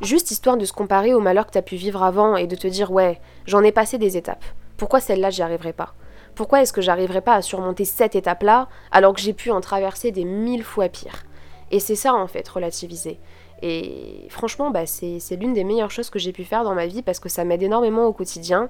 juste 0.00 0.30
histoire 0.30 0.56
de 0.56 0.64
se 0.64 0.72
comparer 0.72 1.12
au 1.12 1.20
malheur 1.20 1.46
que 1.46 1.52
tu 1.52 1.58
as 1.58 1.62
pu 1.62 1.76
vivre 1.76 2.02
avant 2.02 2.36
et 2.36 2.46
de 2.46 2.56
te 2.56 2.66
dire 2.66 2.90
ouais, 2.90 3.20
j'en 3.46 3.62
ai 3.62 3.72
passé 3.72 3.98
des 3.98 4.16
étapes. 4.16 4.44
Pourquoi 4.78 5.00
celle-là 5.00 5.30
j'y 5.30 5.42
arriverai 5.42 5.72
pas? 5.72 5.94
Pourquoi 6.34 6.62
est-ce 6.62 6.72
que 6.72 6.80
j'arriverai 6.80 7.20
pas 7.20 7.34
à 7.34 7.42
surmonter 7.42 7.84
cette 7.84 8.14
étape-là 8.14 8.68
alors 8.90 9.14
que 9.14 9.20
j'ai 9.20 9.32
pu 9.32 9.50
en 9.50 9.60
traverser 9.60 10.12
des 10.12 10.24
mille 10.24 10.64
fois 10.64 10.88
pires? 10.88 11.24
Et 11.70 11.80
c'est 11.80 11.96
ça 11.96 12.14
en 12.14 12.26
fait, 12.26 12.46
relativiser. 12.48 13.18
Et 13.62 14.26
franchement, 14.28 14.70
bah, 14.70 14.86
c'est 14.86 15.36
l'une 15.36 15.54
des 15.54 15.64
meilleures 15.64 15.90
choses 15.90 16.10
que 16.10 16.18
j'ai 16.18 16.32
pu 16.32 16.44
faire 16.44 16.64
dans 16.64 16.74
ma 16.74 16.86
vie 16.86 17.02
parce 17.02 17.20
que 17.20 17.28
ça 17.28 17.44
m'aide 17.44 17.62
énormément 17.62 18.06
au 18.06 18.12
quotidien. 18.12 18.68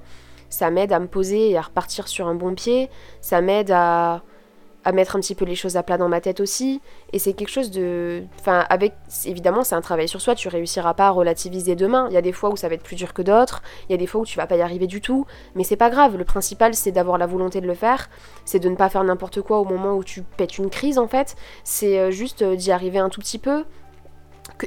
Ça 0.50 0.70
m'aide 0.70 0.92
à 0.92 0.98
me 0.98 1.06
poser 1.06 1.50
et 1.50 1.56
à 1.56 1.62
repartir 1.62 2.08
sur 2.08 2.28
un 2.28 2.34
bon 2.34 2.54
pied. 2.54 2.90
Ça 3.22 3.40
m'aide 3.40 3.70
à, 3.70 4.22
à 4.84 4.92
mettre 4.92 5.16
un 5.16 5.20
petit 5.20 5.34
peu 5.34 5.44
les 5.44 5.54
choses 5.54 5.76
à 5.76 5.82
plat 5.82 5.96
dans 5.96 6.08
ma 6.08 6.20
tête 6.20 6.40
aussi. 6.40 6.80
Et 7.12 7.18
c'est 7.18 7.32
quelque 7.32 7.50
chose 7.50 7.70
de. 7.70 8.24
Enfin, 8.40 8.64
avec. 8.68 8.94
Évidemment, 9.24 9.64
c'est 9.64 9.74
un 9.74 9.80
travail 9.80 10.08
sur 10.08 10.20
soi, 10.20 10.34
tu 10.34 10.48
réussiras 10.48 10.94
pas 10.94 11.08
à 11.08 11.10
relativiser 11.10 11.76
demain. 11.76 12.06
Il 12.10 12.14
y 12.14 12.16
a 12.16 12.22
des 12.22 12.32
fois 12.32 12.50
où 12.50 12.56
ça 12.56 12.68
va 12.68 12.74
être 12.74 12.82
plus 12.82 12.96
dur 12.96 13.12
que 13.14 13.22
d'autres, 13.22 13.62
il 13.88 13.92
y 13.92 13.94
a 13.94 13.98
des 13.98 14.06
fois 14.06 14.20
où 14.20 14.26
tu 14.26 14.36
vas 14.36 14.46
pas 14.46 14.56
y 14.56 14.62
arriver 14.62 14.86
du 14.86 15.00
tout, 15.00 15.26
mais 15.54 15.64
c'est 15.64 15.76
pas 15.76 15.90
grave. 15.90 16.16
Le 16.16 16.24
principal, 16.24 16.74
c'est 16.74 16.92
d'avoir 16.92 17.18
la 17.18 17.26
volonté 17.26 17.60
de 17.60 17.66
le 17.66 17.74
faire, 17.74 18.08
c'est 18.44 18.58
de 18.58 18.68
ne 18.68 18.76
pas 18.76 18.88
faire 18.88 19.04
n'importe 19.04 19.40
quoi 19.42 19.60
au 19.60 19.64
moment 19.64 19.94
où 19.94 20.04
tu 20.04 20.22
pètes 20.22 20.58
une 20.58 20.70
crise 20.70 20.98
en 20.98 21.08
fait. 21.08 21.36
C'est 21.64 21.98
euh, 21.98 22.10
juste 22.10 22.42
euh, 22.42 22.56
d'y 22.56 22.72
arriver 22.72 22.98
un 22.98 23.08
tout 23.08 23.20
petit 23.20 23.38
peu. 23.38 23.64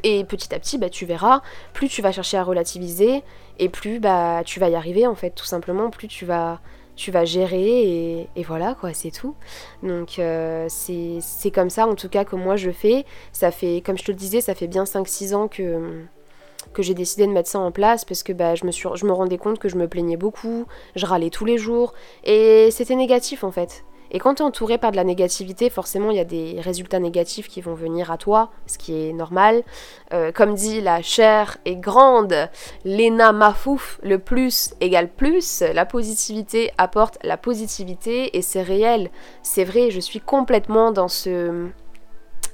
Et 0.04 0.24
petit 0.24 0.54
à 0.56 0.60
petit, 0.60 0.78
bah, 0.78 0.90
tu 0.90 1.06
verras, 1.06 1.42
plus 1.74 1.90
tu 1.90 2.02
vas 2.02 2.12
chercher 2.12 2.38
à 2.38 2.44
relativiser, 2.44 3.24
et 3.60 3.70
plus 3.70 4.00
bah, 4.00 4.42
tu 4.46 4.60
vas 4.60 4.70
y 4.70 4.76
arriver 4.76 5.06
en 5.06 5.16
fait, 5.16 5.32
tout 5.32 5.46
simplement, 5.46 5.90
plus 5.90 6.08
tu 6.08 6.26
vas 6.26 6.60
tu 6.96 7.12
vas 7.12 7.26
gérer 7.26 8.28
et, 8.36 8.44
voilà 8.44 8.76
quoi, 8.80 8.94
c'est 8.94 9.12
tout. 9.12 9.36
Donc 9.84 10.20
euh, 10.20 10.68
c'est 10.70 11.52
comme 11.52 11.70
ça 11.70 11.88
en 11.88 11.96
tout 11.96 12.10
cas 12.10 12.24
que 12.24 12.36
moi 12.36 12.56
je 12.56 12.72
fais. 12.72 13.06
Ça 13.32 13.52
fait, 13.52 13.82
comme 13.86 13.98
je 13.98 14.04
te 14.04 14.12
le 14.12 14.18
disais, 14.18 14.42
ça 14.42 14.56
fait 14.56 14.68
bien 14.68 14.84
5-6 14.84 15.36
ans 15.36 15.48
que, 15.48 16.04
que 16.74 16.82
j'ai 16.82 16.94
décidé 16.94 17.28
de 17.28 17.32
mettre 17.32 17.50
ça 17.50 17.60
en 17.60 17.72
place 17.72 18.06
parce 18.06 18.24
que 18.24 18.34
bah, 18.34 18.56
je, 18.56 18.66
me 18.66 18.72
je 18.72 19.06
me 19.06 19.12
rendais 19.12 19.38
compte 19.38 19.60
que 19.60 19.70
je 19.70 19.76
me 19.76 19.88
plaignais 19.88 20.18
beaucoup, 20.18 20.66
je 20.96 21.06
râlais 21.06 21.30
tous 21.30 21.46
les 21.46 21.58
jours 21.58 21.94
et 22.24 22.70
c'était 22.72 22.96
négatif 22.96 23.44
en 23.44 23.52
fait. 23.52 23.84
Et 24.12 24.20
quand 24.20 24.36
tu 24.36 24.42
es 24.42 24.46
entouré 24.46 24.78
par 24.78 24.92
de 24.92 24.96
la 24.96 25.04
négativité, 25.04 25.70
forcément, 25.70 26.12
il 26.12 26.18
y 26.18 26.22
a 26.22 26.26
des 26.26 26.60
résultats 26.60 27.00
négatifs 27.00 27.48
qui 27.48 27.62
vont 27.62 27.74
venir 27.74 28.12
à 28.12 28.18
toi, 28.18 28.52
ce 28.68 28.78
qui 28.78 28.94
est 29.10 29.14
normal. 29.14 29.64
Euh, 30.14 30.32
comme 30.32 30.54
dit 30.56 30.82
la 30.82 31.02
chair 31.02 31.58
est 31.66 31.76
grande, 31.76 32.50
Lena 32.84 33.32
Mafouf, 33.32 34.00
le 34.04 34.20
plus 34.20 34.74
égale 34.82 35.10
plus. 35.10 35.64
La 35.74 35.86
positivité 35.86 36.72
apporte 36.78 37.18
la 37.24 37.38
positivité 37.38 38.38
et 38.38 38.42
c'est 38.42 38.62
réel. 38.62 39.10
C'est 39.44 39.64
vrai, 39.64 39.92
je 39.92 40.00
suis 40.00 40.20
complètement 40.20 40.92
dans 40.92 41.08
ce 41.08 41.68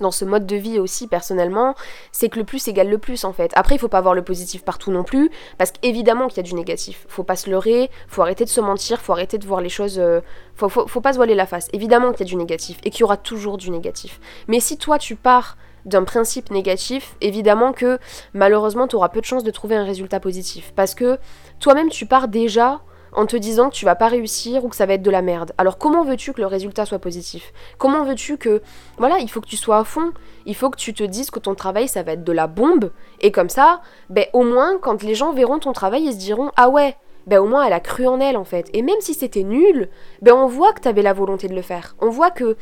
dans 0.02 0.12
ce 0.12 0.26
mode 0.26 0.46
de 0.46 0.56
vie 0.56 0.80
aussi 0.80 1.08
personnellement, 1.08 1.76
c'est 2.12 2.30
que 2.30 2.40
le 2.40 2.46
plus 2.46 2.68
égale 2.68 2.90
le 2.90 2.98
plus 2.98 3.24
en 3.24 3.34
fait. 3.34 3.52
Après, 3.56 3.76
il 3.76 3.80
faut 3.80 3.88
pas 3.88 4.02
voir 4.02 4.14
le 4.14 4.24
positif 4.24 4.64
partout 4.64 4.92
non 4.92 5.04
plus, 5.04 5.30
parce 5.58 5.72
qu'évidemment 5.72 6.28
qu'il 6.28 6.38
y 6.38 6.40
a 6.42 6.44
du 6.44 6.54
négatif. 6.54 7.06
Faut 7.08 7.24
pas 7.24 7.36
se 7.36 7.50
leurrer, 7.50 7.90
faut 8.08 8.22
arrêter 8.22 8.44
de 8.44 8.50
se 8.50 8.62
mentir, 8.62 9.00
faut 9.00 9.14
arrêter 9.14 9.38
de 9.38 9.46
voir 9.46 9.62
les 9.62 9.70
choses. 9.70 10.00
Euh, 10.00 10.22
faut, 10.56 10.70
faut, 10.70 11.02
pas 11.02 11.14
se 11.14 11.18
voiler 11.18 11.36
la 11.36 11.46
face. 11.46 11.68
Évidemment 11.74 12.12
qu'il 12.12 12.22
y 12.26 12.30
a 12.30 12.32
du 12.32 12.36
négatif 12.36 12.80
et 12.84 12.90
qu'il 12.90 13.02
y 13.02 13.04
aura 13.04 13.18
toujours 13.18 13.58
du 13.58 13.72
négatif. 13.72 14.20
Mais 14.48 14.60
si 14.60 14.78
toi 14.78 14.98
tu 14.98 15.16
pars 15.16 15.58
d'un 15.86 16.04
principe 16.04 16.52
négatif, 16.52 17.16
évidemment 17.22 17.74
que 17.74 17.98
malheureusement 18.34 18.88
tu 18.88 18.96
auras 18.96 19.10
peu 19.10 19.20
de 19.22 19.26
chances 19.26 19.44
de 19.44 19.52
trouver 19.52 19.76
un 19.76 19.84
résultat 19.84 20.20
positif. 20.20 20.74
Parce 20.76 20.94
que 20.94 21.18
toi-même 21.60 21.90
tu 21.90 22.06
pars 22.06 22.28
déjà 22.28 22.82
en 23.14 23.26
te 23.26 23.36
disant 23.36 23.70
que 23.70 23.76
tu 23.76 23.86
vas 23.86 23.96
pas 23.96 24.08
réussir 24.08 24.64
ou 24.64 24.70
que 24.70 24.76
ça 24.76 24.86
va 24.86 24.94
être 24.94 25.02
de 25.02 25.12
la 25.12 25.22
merde. 25.22 25.54
Alors 25.58 25.78
comment 25.78 26.04
veux-tu 26.04 26.34
que 26.34 26.42
le 26.42 26.48
résultat 26.48 26.86
soit 26.86 27.00
positif? 27.00 27.54
Comment 27.78 28.04
veux-tu 28.04 28.38
que 28.38 28.62
voilà, 28.98 29.20
il 29.20 29.30
faut 29.30 29.42
que 29.42 29.48
tu 29.48 29.58
sois 29.58 29.78
à 29.78 29.84
fond, 29.84 30.12
il 30.46 30.56
faut 30.56 30.70
que 30.70 30.78
tu 30.78 30.94
te 30.94 31.04
dises 31.04 31.32
que 31.32 31.40
ton 31.40 31.56
travail 31.56 31.88
ça 31.88 32.04
va 32.04 32.14
être 32.14 32.24
de 32.24 32.32
la 32.32 32.48
bombe 32.48 32.92
et 33.20 33.32
comme 33.32 33.50
ça, 33.50 33.82
ben 34.10 34.26
au 34.34 34.44
moins 34.44 34.78
quand 34.80 35.04
les 35.04 35.16
gens 35.16 35.34
verront 35.34 35.60
ton 35.60 35.74
travail, 35.74 36.04
ils 36.04 36.14
se 36.14 36.18
diront 36.18 36.52
"Ah 36.56 36.70
ouais, 36.70 36.96
ben 37.28 37.40
au 37.40 37.46
moins 37.46 37.64
elle 37.66 37.74
a 37.74 37.80
cru 37.80 38.08
en 38.08 38.20
elle 38.20 38.38
en 38.38 38.46
fait." 38.46 38.70
Et 38.74 38.82
même 38.82 39.02
si 39.02 39.14
c'était 39.14 39.44
nul, 39.44 39.90
ben 40.22 40.34
on 40.34 40.48
voit 40.48 40.74
que 40.74 40.82
tu 40.82 40.88
avais 40.88 41.02
la 41.02 41.14
volonté 41.14 41.48
de 41.48 41.56
le 41.56 41.62
faire. 41.62 41.96
On 42.00 42.10
voit 42.10 42.32
que 42.32 42.58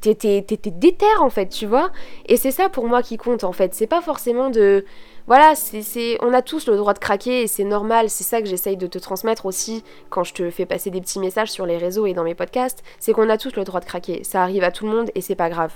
t'étais 0.00 0.42
déter 0.42 1.06
en 1.20 1.30
fait, 1.30 1.48
tu 1.48 1.66
vois. 1.66 1.90
Et 2.26 2.36
c'est 2.36 2.50
ça 2.50 2.68
pour 2.68 2.86
moi 2.86 3.02
qui 3.02 3.16
compte 3.16 3.44
en 3.44 3.52
fait. 3.52 3.74
C'est 3.74 3.86
pas 3.86 4.00
forcément 4.00 4.50
de 4.50 4.84
voilà, 5.26 5.54
c'est, 5.54 6.16
on 6.22 6.32
a 6.32 6.40
tous 6.40 6.68
le 6.68 6.76
droit 6.76 6.94
de 6.94 6.98
craquer 6.98 7.42
et 7.42 7.46
c'est 7.46 7.64
normal, 7.64 8.08
c'est 8.08 8.24
ça 8.24 8.40
que 8.40 8.48
j'essaye 8.48 8.78
de 8.78 8.86
te 8.86 8.98
transmettre 8.98 9.44
aussi 9.44 9.84
quand 10.08 10.24
je 10.24 10.32
te 10.32 10.50
fais 10.50 10.64
passer 10.64 10.90
des 10.90 11.02
petits 11.02 11.18
messages 11.18 11.50
sur 11.50 11.66
les 11.66 11.76
réseaux 11.76 12.06
et 12.06 12.14
dans 12.14 12.24
mes 12.24 12.34
podcasts, 12.34 12.82
c'est 12.98 13.12
qu'on 13.12 13.28
a 13.28 13.36
tous 13.36 13.54
le 13.54 13.64
droit 13.64 13.80
de 13.80 13.84
craquer, 13.84 14.24
ça 14.24 14.42
arrive 14.42 14.64
à 14.64 14.70
tout 14.70 14.86
le 14.86 14.92
monde 14.92 15.10
et 15.14 15.20
c'est 15.20 15.34
pas 15.34 15.50
grave 15.50 15.72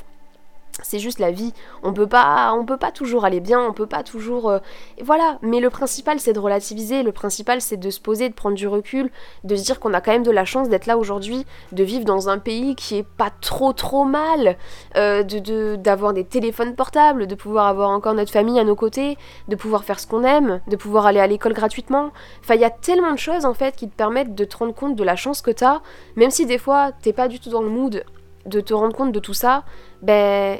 c'est 0.83 0.99
juste 0.99 1.19
la 1.19 1.31
vie. 1.31 1.53
On 1.83 1.93
peut 1.93 2.07
pas, 2.07 2.53
on 2.55 2.65
peut 2.65 2.77
pas 2.77 2.91
toujours 2.91 3.25
aller 3.25 3.41
bien, 3.41 3.61
on 3.61 3.73
peut 3.73 3.87
pas 3.87 4.03
toujours, 4.03 4.51
euh, 4.51 4.59
voilà. 5.03 5.39
Mais 5.43 5.61
le 5.61 5.71
principal 5.71 6.19
c'est 6.19 6.33
de 6.33 6.39
relativiser, 6.39 7.03
le 7.03 7.13
principal 7.13 7.61
c'est 7.61 7.77
de 7.77 7.91
se 7.91 8.01
poser, 8.01 8.29
de 8.29 8.35
prendre 8.35 8.57
du 8.57 8.67
recul, 8.67 9.11
de 9.45 9.57
se 9.57 9.65
dire 9.65 9.81
qu'on 9.81 9.93
a 9.93 10.01
quand 10.01 10.13
même 10.13 10.23
de 10.23 10.31
la 10.31 10.45
chance 10.45 10.69
d'être 10.69 10.87
là 10.87 10.97
aujourd'hui, 10.97 11.45
de 11.73 11.85
vivre 11.85 12.05
dans 12.05 12.29
un 12.29 12.39
pays 12.39 12.75
qui 12.75 12.97
est 12.97 13.07
pas 13.07 13.31
trop 13.41 13.73
trop 13.73 14.05
mal, 14.05 14.57
euh, 14.97 15.23
de 15.23 15.77
d'avoir 15.77 16.13
des 16.15 16.25
téléphones 16.25 16.75
portables, 16.75 17.27
de 17.27 17.35
pouvoir 17.35 17.67
avoir 17.67 17.91
encore 17.91 18.15
notre 18.15 18.33
famille 18.33 18.59
à 18.59 18.65
nos 18.65 18.77
côtés, 18.77 19.19
de 19.49 19.57
pouvoir 19.57 19.85
faire 19.85 20.01
ce 20.01 20.07
qu'on 20.07 20.25
aime, 20.25 20.61
de 20.69 20.77
pouvoir 20.77 21.07
aller 21.07 21.21
à 21.21 21.27
l'école 21.27 21.53
gratuitement. 21.53 22.11
Enfin, 22.41 22.55
il 22.55 22.61
y 22.61 22.65
a 22.65 22.71
tellement 22.71 23.13
de 23.13 23.19
choses 23.19 23.45
en 23.45 23.55
fait 23.55 23.77
qui 23.77 23.89
te 23.89 23.95
permettent 23.95 24.35
de 24.35 24.45
te 24.45 24.57
rendre 24.57 24.75
compte 24.75 24.97
de 24.97 25.05
la 25.05 25.17
chance 25.17 25.43
que 25.43 25.51
t'as, 25.51 25.81
même 26.17 26.31
si 26.31 26.47
des 26.47 26.59
fois 26.59 26.93
t'es 27.03 27.13
pas 27.13 27.29
du 27.29 27.41
tout 27.41 27.51
dans 27.51 27.63
le 27.63 27.69
mood 27.69 28.05
de 28.47 28.61
te 28.61 28.75
rendre 28.75 28.95
compte 28.95 29.13
de 29.13 29.21
tout 29.21 29.35
ça, 29.35 29.65
ben 30.03 30.59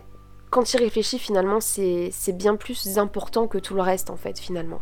quand 0.51 0.65
tu 0.65 0.77
y 0.77 0.81
réfléchis 0.81 1.19
finalement 1.19 1.61
c'est 1.61 2.13
bien 2.33 2.57
plus 2.57 2.99
important 2.99 3.47
que 3.47 3.59
tout 3.59 3.75
le 3.75 3.83
reste 3.83 4.11
en 4.11 4.17
fait 4.17 4.39
finalement. 4.39 4.81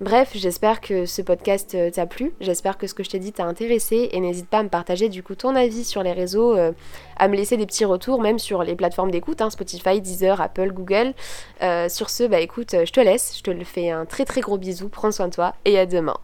Bref, 0.00 0.30
j'espère 0.34 0.80
que 0.80 1.04
ce 1.04 1.20
podcast 1.20 1.74
euh, 1.74 1.90
t'a 1.90 2.06
plu, 2.06 2.32
j'espère 2.40 2.78
que 2.78 2.86
ce 2.86 2.94
que 2.94 3.04
je 3.04 3.10
t'ai 3.10 3.18
dit 3.18 3.34
t'a 3.34 3.44
intéressé 3.44 4.08
et 4.12 4.20
n'hésite 4.20 4.48
pas 4.48 4.60
à 4.60 4.62
me 4.62 4.70
partager 4.70 5.10
du 5.10 5.22
coup 5.22 5.34
ton 5.34 5.54
avis 5.54 5.84
sur 5.84 6.02
les 6.02 6.12
réseaux, 6.12 6.56
euh, 6.56 6.72
à 7.18 7.28
me 7.28 7.36
laisser 7.36 7.58
des 7.58 7.66
petits 7.66 7.84
retours 7.84 8.22
même 8.22 8.38
sur 8.38 8.62
les 8.62 8.74
plateformes 8.74 9.10
d'écoute, 9.10 9.42
hein, 9.42 9.50
Spotify, 9.50 10.00
Deezer, 10.00 10.40
Apple, 10.40 10.72
Google. 10.72 11.12
Euh, 11.62 11.90
sur 11.90 12.08
ce, 12.08 12.24
bah 12.24 12.40
écoute, 12.40 12.74
je 12.82 12.90
te 12.90 13.00
laisse, 13.00 13.36
je 13.36 13.42
te 13.42 13.50
le 13.50 13.64
fais 13.64 13.90
un 13.90 14.06
très 14.06 14.24
très 14.24 14.40
gros 14.40 14.56
bisou, 14.56 14.88
prends 14.88 15.12
soin 15.12 15.28
de 15.28 15.34
toi 15.34 15.54
et 15.66 15.78
à 15.78 15.84
demain. 15.84 16.16